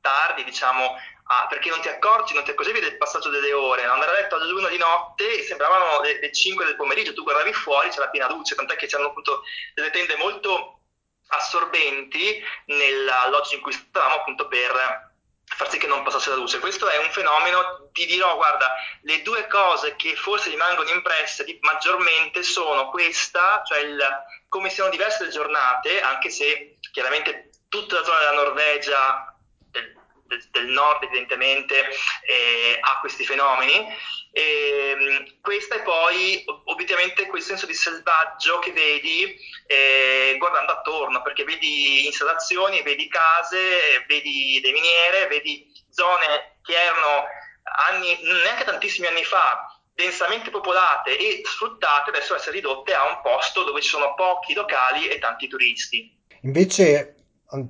tardi, 0.00 0.44
diciamo, 0.44 0.96
ah, 1.26 1.46
perché 1.48 1.70
non 1.70 1.80
ti 1.80 1.88
accorgi, 1.88 2.34
non 2.34 2.44
ti 2.44 2.50
accorgevi 2.50 2.80
del 2.80 2.96
passaggio 2.96 3.30
delle 3.30 3.52
ore, 3.52 3.84
andare 3.84 4.10
a 4.10 4.14
letto 4.20 4.36
all'una 4.36 4.68
di 4.68 4.76
notte 4.76 5.42
sembravano 5.42 6.00
le, 6.02 6.20
le 6.20 6.32
5 6.32 6.64
del 6.64 6.76
pomeriggio, 6.76 7.14
tu 7.14 7.22
guardavi 7.22 7.52
fuori, 7.52 7.88
c'era 7.88 8.08
piena 8.08 8.28
luce, 8.28 8.54
tant'è 8.54 8.76
che 8.76 8.86
c'erano 8.86 9.08
appunto 9.08 9.42
delle 9.74 9.90
tende 9.90 10.16
molto 10.16 10.80
assorbenti 11.28 12.42
nell'alloggio 12.66 13.54
in 13.54 13.62
cui 13.62 13.72
stavamo 13.72 14.16
appunto 14.16 14.46
per 14.46 15.13
far 15.46 15.70
sì 15.70 15.78
che 15.78 15.86
non 15.86 16.02
passasse 16.02 16.30
la 16.30 16.36
luce. 16.36 16.58
Questo 16.58 16.88
è 16.88 16.98
un 16.98 17.10
fenomeno, 17.10 17.88
ti 17.92 18.06
dirò, 18.06 18.36
guarda, 18.36 18.74
le 19.02 19.22
due 19.22 19.46
cose 19.46 19.96
che 19.96 20.16
forse 20.16 20.50
rimangono 20.50 20.90
impresse 20.90 21.58
maggiormente 21.60 22.42
sono 22.42 22.90
questa, 22.90 23.62
cioè 23.64 23.78
il, 23.78 24.02
come 24.48 24.70
siano 24.70 24.90
diverse 24.90 25.24
le 25.24 25.30
giornate, 25.30 26.00
anche 26.00 26.30
se 26.30 26.78
chiaramente 26.92 27.50
tutta 27.68 27.96
la 27.96 28.04
zona 28.04 28.18
della 28.18 28.32
Norvegia, 28.32 29.36
del, 29.70 29.94
del, 30.26 30.48
del 30.50 30.66
nord 30.66 31.02
evidentemente, 31.04 31.88
eh, 32.26 32.78
ha 32.80 32.98
questi 33.00 33.24
fenomeni, 33.24 33.86
e, 34.34 34.96
ehm, 34.98 35.40
questa 35.40 35.76
è 35.76 35.82
poi 35.82 36.44
obiettivamente 36.64 37.26
quel 37.28 37.40
senso 37.40 37.66
di 37.66 37.74
selvaggio 37.74 38.58
che 38.58 38.72
vedi 38.72 39.36
eh, 39.66 40.34
guardando 40.38 40.72
attorno, 40.72 41.22
perché 41.22 41.44
vedi 41.44 42.04
installazioni, 42.06 42.82
vedi 42.82 43.06
case, 43.08 44.04
vedi 44.08 44.60
le 44.60 44.72
miniere, 44.72 45.28
vedi 45.28 45.72
zone 45.88 46.58
che 46.62 46.74
erano 46.74 47.26
anni, 47.88 48.18
neanche 48.42 48.64
tantissimi 48.64 49.06
anni 49.06 49.22
fa, 49.22 49.80
densamente 49.94 50.50
popolate 50.50 51.16
e 51.16 51.42
sfruttate, 51.44 52.10
adesso 52.10 52.34
essere 52.34 52.56
ridotte 52.56 52.92
a 52.92 53.06
un 53.06 53.20
posto 53.22 53.62
dove 53.62 53.80
ci 53.80 53.90
sono 53.90 54.14
pochi 54.14 54.52
locali 54.52 55.06
e 55.06 55.20
tanti 55.20 55.46
turisti. 55.46 56.12
Invece, 56.40 57.14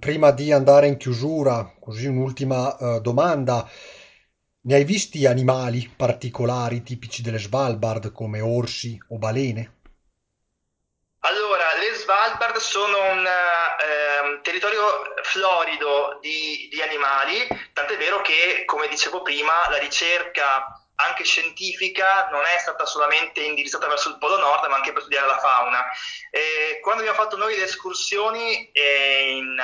prima 0.01 0.31
di 0.31 0.51
andare 0.51 0.87
in 0.87 0.97
chiusura, 0.97 1.75
così 1.79 2.07
un'ultima 2.07 2.75
uh, 2.79 3.01
domanda. 3.01 3.69
Ne 4.67 4.77
hai 4.77 4.85
visti 4.85 5.27
animali 5.27 5.93
particolari 5.95 6.83
tipici 6.83 7.21
delle 7.21 7.39
Svalbard 7.39 8.13
come 8.13 8.41
orsi 8.41 8.99
o 9.11 9.19
balene? 9.19 9.73
Allora, 11.21 11.75
le 11.75 11.93
Svalbard 11.93 12.57
sono 12.57 13.13
un 13.13 13.27
eh, 13.27 14.41
territorio 14.41 15.13
florido 15.23 16.19
di, 16.23 16.71
di 16.73 16.81
animali, 16.81 17.47
tant'è 17.75 17.99
vero 17.99 18.23
che, 18.23 18.65
come 18.65 18.89
dicevo 18.89 19.21
prima, 19.21 19.69
la 19.69 19.77
ricerca 19.77 20.81
anche 20.95 21.25
scientifica 21.25 22.29
non 22.31 22.45
è 22.47 22.59
stata 22.59 22.87
solamente 22.87 23.41
indirizzata 23.41 23.87
verso 23.87 24.09
il 24.09 24.19
Polo 24.19 24.39
Nord, 24.39 24.67
ma 24.71 24.77
anche 24.77 24.93
per 24.93 25.03
studiare 25.03 25.27
la 25.27 25.39
fauna. 25.41 25.85
E 26.31 26.81
quando 26.81 27.03
abbiamo 27.03 27.21
fatto 27.21 27.37
noi 27.37 27.55
le 27.55 27.65
escursioni 27.65 28.71
eh, 28.71 29.29
in, 29.29 29.63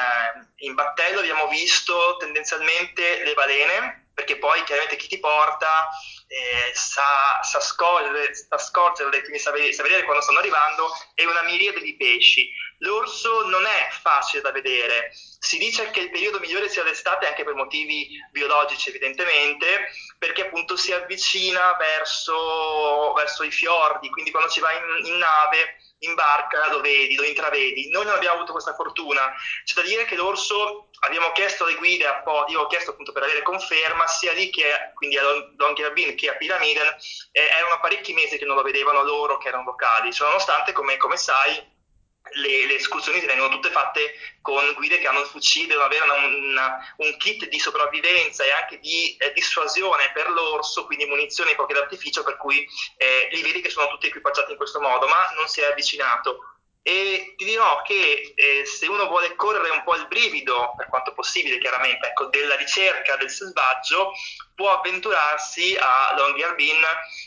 in 0.56 0.74
battello 0.74 1.20
abbiamo 1.20 1.48
visto 1.48 2.18
tendenzialmente 2.18 3.24
le 3.24 3.32
balene, 3.32 3.99
perché 4.20 4.36
poi 4.36 4.62
chiaramente 4.64 4.96
chi 4.96 5.08
ti 5.08 5.18
porta 5.18 5.88
eh, 6.26 6.72
sa, 6.74 7.40
sa, 7.42 7.58
scorgere, 7.60 8.34
sa 8.34 8.58
scorgere, 8.58 9.08
quindi 9.20 9.38
sa, 9.38 9.50
sa, 9.72 9.82
vedere 9.82 10.04
quando 10.04 10.22
stanno 10.22 10.38
arrivando, 10.38 10.90
e 11.14 11.26
una 11.26 11.42
miriade 11.42 11.80
di 11.80 11.96
pesci. 11.96 12.48
L'orso 12.78 13.46
non 13.48 13.64
è 13.64 13.88
facile 14.02 14.42
da 14.42 14.52
vedere, 14.52 15.12
si 15.38 15.58
dice 15.58 15.90
che 15.90 16.00
il 16.00 16.10
periodo 16.10 16.38
migliore 16.38 16.68
sia 16.68 16.82
l'estate 16.82 17.26
anche 17.26 17.44
per 17.44 17.54
motivi 17.54 18.08
biologici 18.30 18.90
evidentemente, 18.90 19.90
perché 20.18 20.42
appunto 20.42 20.76
si 20.76 20.92
avvicina 20.92 21.76
verso, 21.78 23.12
verso 23.14 23.42
i 23.42 23.50
fiordi, 23.50 24.10
quindi 24.10 24.30
quando 24.30 24.50
si 24.50 24.60
va 24.60 24.72
in, 24.72 25.06
in 25.06 25.16
nave 25.16 25.79
in 26.00 26.14
barca 26.14 26.68
lo 26.70 26.80
vedi, 26.80 27.14
lo 27.14 27.24
intravedi. 27.24 27.88
Noi 27.90 28.04
non 28.04 28.14
abbiamo 28.14 28.36
avuto 28.36 28.52
questa 28.52 28.74
fortuna. 28.74 29.32
C'è 29.64 29.74
da 29.74 29.86
dire 29.86 30.04
che 30.04 30.16
l'orso, 30.16 30.88
abbiamo 31.00 31.32
chiesto 31.32 31.64
alle 31.64 31.74
guide, 31.74 32.06
a 32.06 32.22
po', 32.22 32.44
io 32.48 32.60
ho 32.60 32.66
chiesto 32.66 32.90
appunto 32.90 33.12
per 33.12 33.22
avere 33.22 33.42
conferma, 33.42 34.06
sia 34.06 34.32
lì 34.32 34.50
che 34.50 34.92
quindi 34.94 35.18
a 35.18 35.22
Longyearbyen 35.56 36.14
che 36.14 36.30
a 36.30 36.34
Pyramiden, 36.34 36.96
eh, 37.32 37.48
erano 37.56 37.80
parecchi 37.80 38.12
mesi 38.12 38.38
che 38.38 38.44
non 38.44 38.56
lo 38.56 38.62
vedevano 38.62 39.02
loro 39.02 39.38
che 39.38 39.48
erano 39.48 39.64
locali, 39.64 40.12
cioè, 40.12 40.28
nonostante, 40.28 40.72
come, 40.72 40.96
come 40.96 41.16
sai, 41.16 41.78
le, 42.32 42.66
le, 42.66 42.74
escursioni 42.76 43.20
vengono 43.20 43.50
tutte 43.50 43.70
fatte 43.70 44.14
con 44.40 44.72
guide 44.74 44.98
che 44.98 45.06
hanno 45.06 45.20
il 45.20 45.26
fucile, 45.26 45.68
devono 45.68 45.86
avere 45.86 46.04
una, 46.04 46.14
una, 46.14 46.94
un 46.98 47.16
kit 47.16 47.48
di 47.48 47.58
sopravvivenza 47.58 48.44
e 48.44 48.50
anche 48.50 48.78
di 48.78 49.16
eh, 49.16 49.32
dissuasione 49.32 50.10
per 50.12 50.30
l'orso, 50.30 50.86
quindi 50.86 51.06
munizioni 51.06 51.50
e 51.52 51.56
poche 51.56 51.74
d'artificio, 51.74 52.22
per 52.22 52.36
cui 52.36 52.66
eh, 52.96 53.28
li 53.32 53.42
vedi 53.42 53.60
che 53.60 53.70
sono 53.70 53.88
tutti 53.88 54.06
equipaggiati 54.06 54.52
in 54.52 54.56
questo 54.56 54.80
modo, 54.80 55.06
ma 55.06 55.32
non 55.36 55.48
si 55.48 55.60
è 55.60 55.66
avvicinato. 55.66 56.44
E 56.82 57.34
ti 57.36 57.44
dirò 57.44 57.82
che 57.82 58.32
eh, 58.34 58.64
se 58.64 58.86
uno 58.86 59.06
vuole 59.06 59.36
correre 59.36 59.68
un 59.68 59.82
po' 59.82 59.96
il 59.96 60.08
brivido, 60.08 60.72
per 60.78 60.88
quanto 60.88 61.12
possibile 61.12 61.58
chiaramente, 61.58 62.08
ecco, 62.08 62.26
della 62.26 62.56
ricerca 62.56 63.16
del 63.16 63.30
selvaggio, 63.30 64.12
può 64.54 64.70
avventurarsi 64.78 65.76
a 65.78 66.14
Longyearbyen 66.16 66.82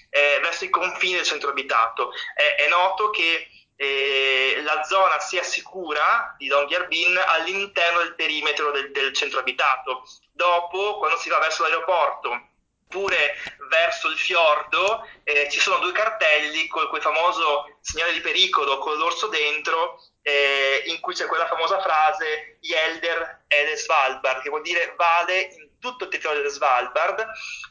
eh, 0.10 0.40
verso 0.42 0.66
i 0.66 0.70
confini 0.70 1.16
del 1.16 1.26
centro 1.26 1.50
abitato. 1.50 2.12
è 2.36 2.68
noto 2.68 3.12
che 3.12 3.48
eh, 3.76 4.62
la 4.64 4.84
zona 4.84 5.20
sia 5.20 5.44
sicura 5.44 6.36
di 6.38 6.48
Longyearbyen 6.48 7.18
all'interno 7.26 8.00
del 8.00 8.16
perimetro 8.16 8.72
del, 8.72 8.92
del 8.92 9.14
centro 9.14 9.40
abitato. 9.40 10.04
Dopo, 10.32 10.98
quando 10.98 11.18
si 11.18 11.30
va 11.30 11.40
verso 11.40 11.64
l'aeroporto, 11.64 12.52
oppure 12.94 13.36
verso 13.70 14.08
il 14.10 14.18
fiordo 14.18 15.08
eh, 15.24 15.50
ci 15.50 15.60
sono 15.60 15.80
due 15.80 15.92
cartelli 15.92 16.68
con 16.68 16.88
quel 16.90 17.02
famoso 17.02 17.78
segnale 17.82 18.14
di 18.14 18.22
pericolo 18.22 18.78
con 18.78 18.98
l'orso 18.98 19.28
dentro 19.28 20.00
eh, 20.22 20.84
in 20.86 21.00
cui 21.00 21.16
c'è 21.16 21.26
quella 21.26 21.48
famosa 21.48 21.82
frase 21.82 22.58
Yelder 22.62 23.46
le 23.48 23.76
Svalbard 23.76 24.42
che 24.42 24.50
vuol 24.50 24.62
dire 24.62 24.94
vale 24.96 25.40
in 25.58 25.63
tutto 25.84 26.06
il 26.06 26.10
territorio 26.10 26.42
del 26.42 26.52
Svalbard, 26.52 27.28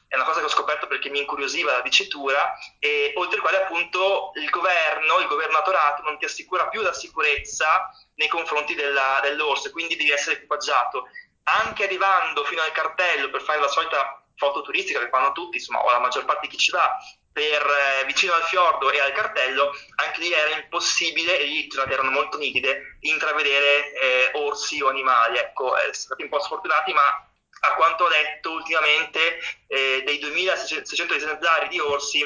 è 0.07 0.15
una 0.15 0.25
cosa 0.25 0.41
che 0.41 0.45
ho 0.45 0.51
scoperto 0.51 0.87
perché 0.87 1.09
mi 1.09 1.21
incuriosiva 1.21 1.73
la 1.73 1.81
dicitura, 1.81 2.53
e 2.79 3.15
oltre 3.17 3.37
al 3.37 3.43
quale 3.43 3.63
appunto 3.63 4.33
il 4.35 4.51
governo, 4.51 5.19
il 5.19 5.27
governatorato 5.27 6.03
non 6.03 6.19
ti 6.19 6.27
assicura 6.27 6.69
più 6.69 6.83
la 6.83 6.93
sicurezza 6.93 7.91
nei 8.17 8.29
confronti 8.29 8.75
della, 8.75 9.21
dell'orso, 9.23 9.71
quindi 9.71 9.97
devi 9.97 10.11
essere 10.11 10.37
equipaggiato. 10.37 11.09
Anche 11.45 11.85
arrivando 11.85 12.45
fino 12.45 12.63
al 12.63 12.71
cartello 12.73 13.31
per 13.31 13.43
fare 13.43 13.59
la 13.59 13.69
solita 13.69 14.23
foto 14.37 14.61
turistica 14.63 15.01
che 15.01 15.09
fanno 15.09 15.33
tutti, 15.33 15.57
insomma, 15.57 15.83
o 15.83 15.91
la 15.91 15.99
maggior 15.99 16.25
parte 16.25 16.47
di 16.47 16.53
chi 16.53 16.59
ci 16.59 16.71
va, 16.71 16.99
per, 17.33 17.63
eh, 17.63 18.05
vicino 18.05 18.35
al 18.35 18.43
fiordo 18.43 18.91
e 18.91 19.01
al 19.01 19.13
cartello, 19.13 19.73
anche 19.97 20.21
lì 20.21 20.33
era 20.33 20.55
impossibile, 20.55 21.39
e 21.39 21.45
lì 21.45 21.69
erano 21.89 22.11
molto 22.11 22.37
nitide, 22.37 22.99
intravedere 23.01 23.93
eh, 23.95 24.31
orsi 24.35 24.83
o 24.83 24.89
animali. 24.89 25.39
Ecco, 25.39 25.77
eh, 25.79 25.93
stati 25.95 26.23
un 26.23 26.29
po' 26.29 26.41
sfortunati, 26.41 26.93
ma 26.93 27.32
a 27.65 27.75
quanto 27.75 28.05
ho 28.05 28.09
letto 28.09 28.51
ultimamente, 28.51 29.39
eh, 29.69 30.03
dei 30.05 30.19
2600 30.19 31.15
esemplari 31.15 31.69
di 31.69 31.79
orsi, 31.79 32.21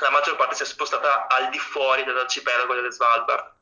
la 0.00 0.10
maggior 0.10 0.36
parte 0.36 0.54
si 0.54 0.62
è 0.62 0.66
spostata 0.66 1.26
al 1.26 1.50
di 1.50 1.58
fuori 1.58 2.04
dell'arcipelago 2.04 2.74
delle 2.74 2.90
Svalbard. 2.90 3.58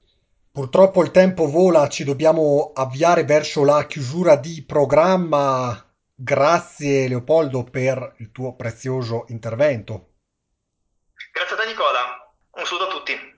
Purtroppo 0.52 1.02
il 1.02 1.10
tempo 1.10 1.48
vola, 1.48 1.88
ci 1.88 2.04
dobbiamo 2.04 2.72
avviare 2.74 3.24
verso 3.24 3.64
la 3.64 3.84
chiusura 3.86 4.36
di 4.36 4.64
programma. 4.64 5.84
Grazie 6.14 7.08
Leopoldo 7.08 7.64
per 7.64 8.14
il 8.18 8.30
tuo 8.30 8.54
prezioso 8.54 9.24
intervento. 9.28 10.14
Grazie 11.32 11.56
a 11.56 11.58
te 11.58 11.66
Nicola, 11.66 12.32
un 12.52 12.64
saluto 12.64 12.88
a 12.88 12.90
tutti. 12.90 13.36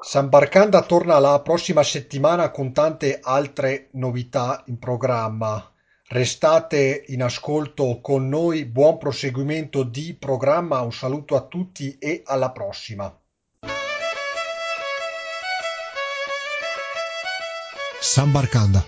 San 0.00 0.28
Barcanda 0.28 0.82
torna 0.82 1.18
la 1.18 1.40
prossima 1.40 1.82
settimana 1.82 2.50
con 2.50 2.72
tante 2.72 3.18
altre 3.20 3.88
novità 3.92 4.62
in 4.66 4.78
programma. 4.78 5.72
Restate 6.10 7.04
in 7.08 7.22
ascolto 7.22 8.00
con 8.00 8.30
noi, 8.30 8.64
buon 8.64 8.96
proseguimento 8.96 9.82
di 9.82 10.16
programma, 10.18 10.80
un 10.80 10.90
saluto 10.90 11.36
a 11.36 11.42
tutti 11.42 11.98
e 11.98 12.22
alla 12.24 12.50
prossima. 12.50 13.14
San 18.00 18.32
Barcanda 18.32 18.82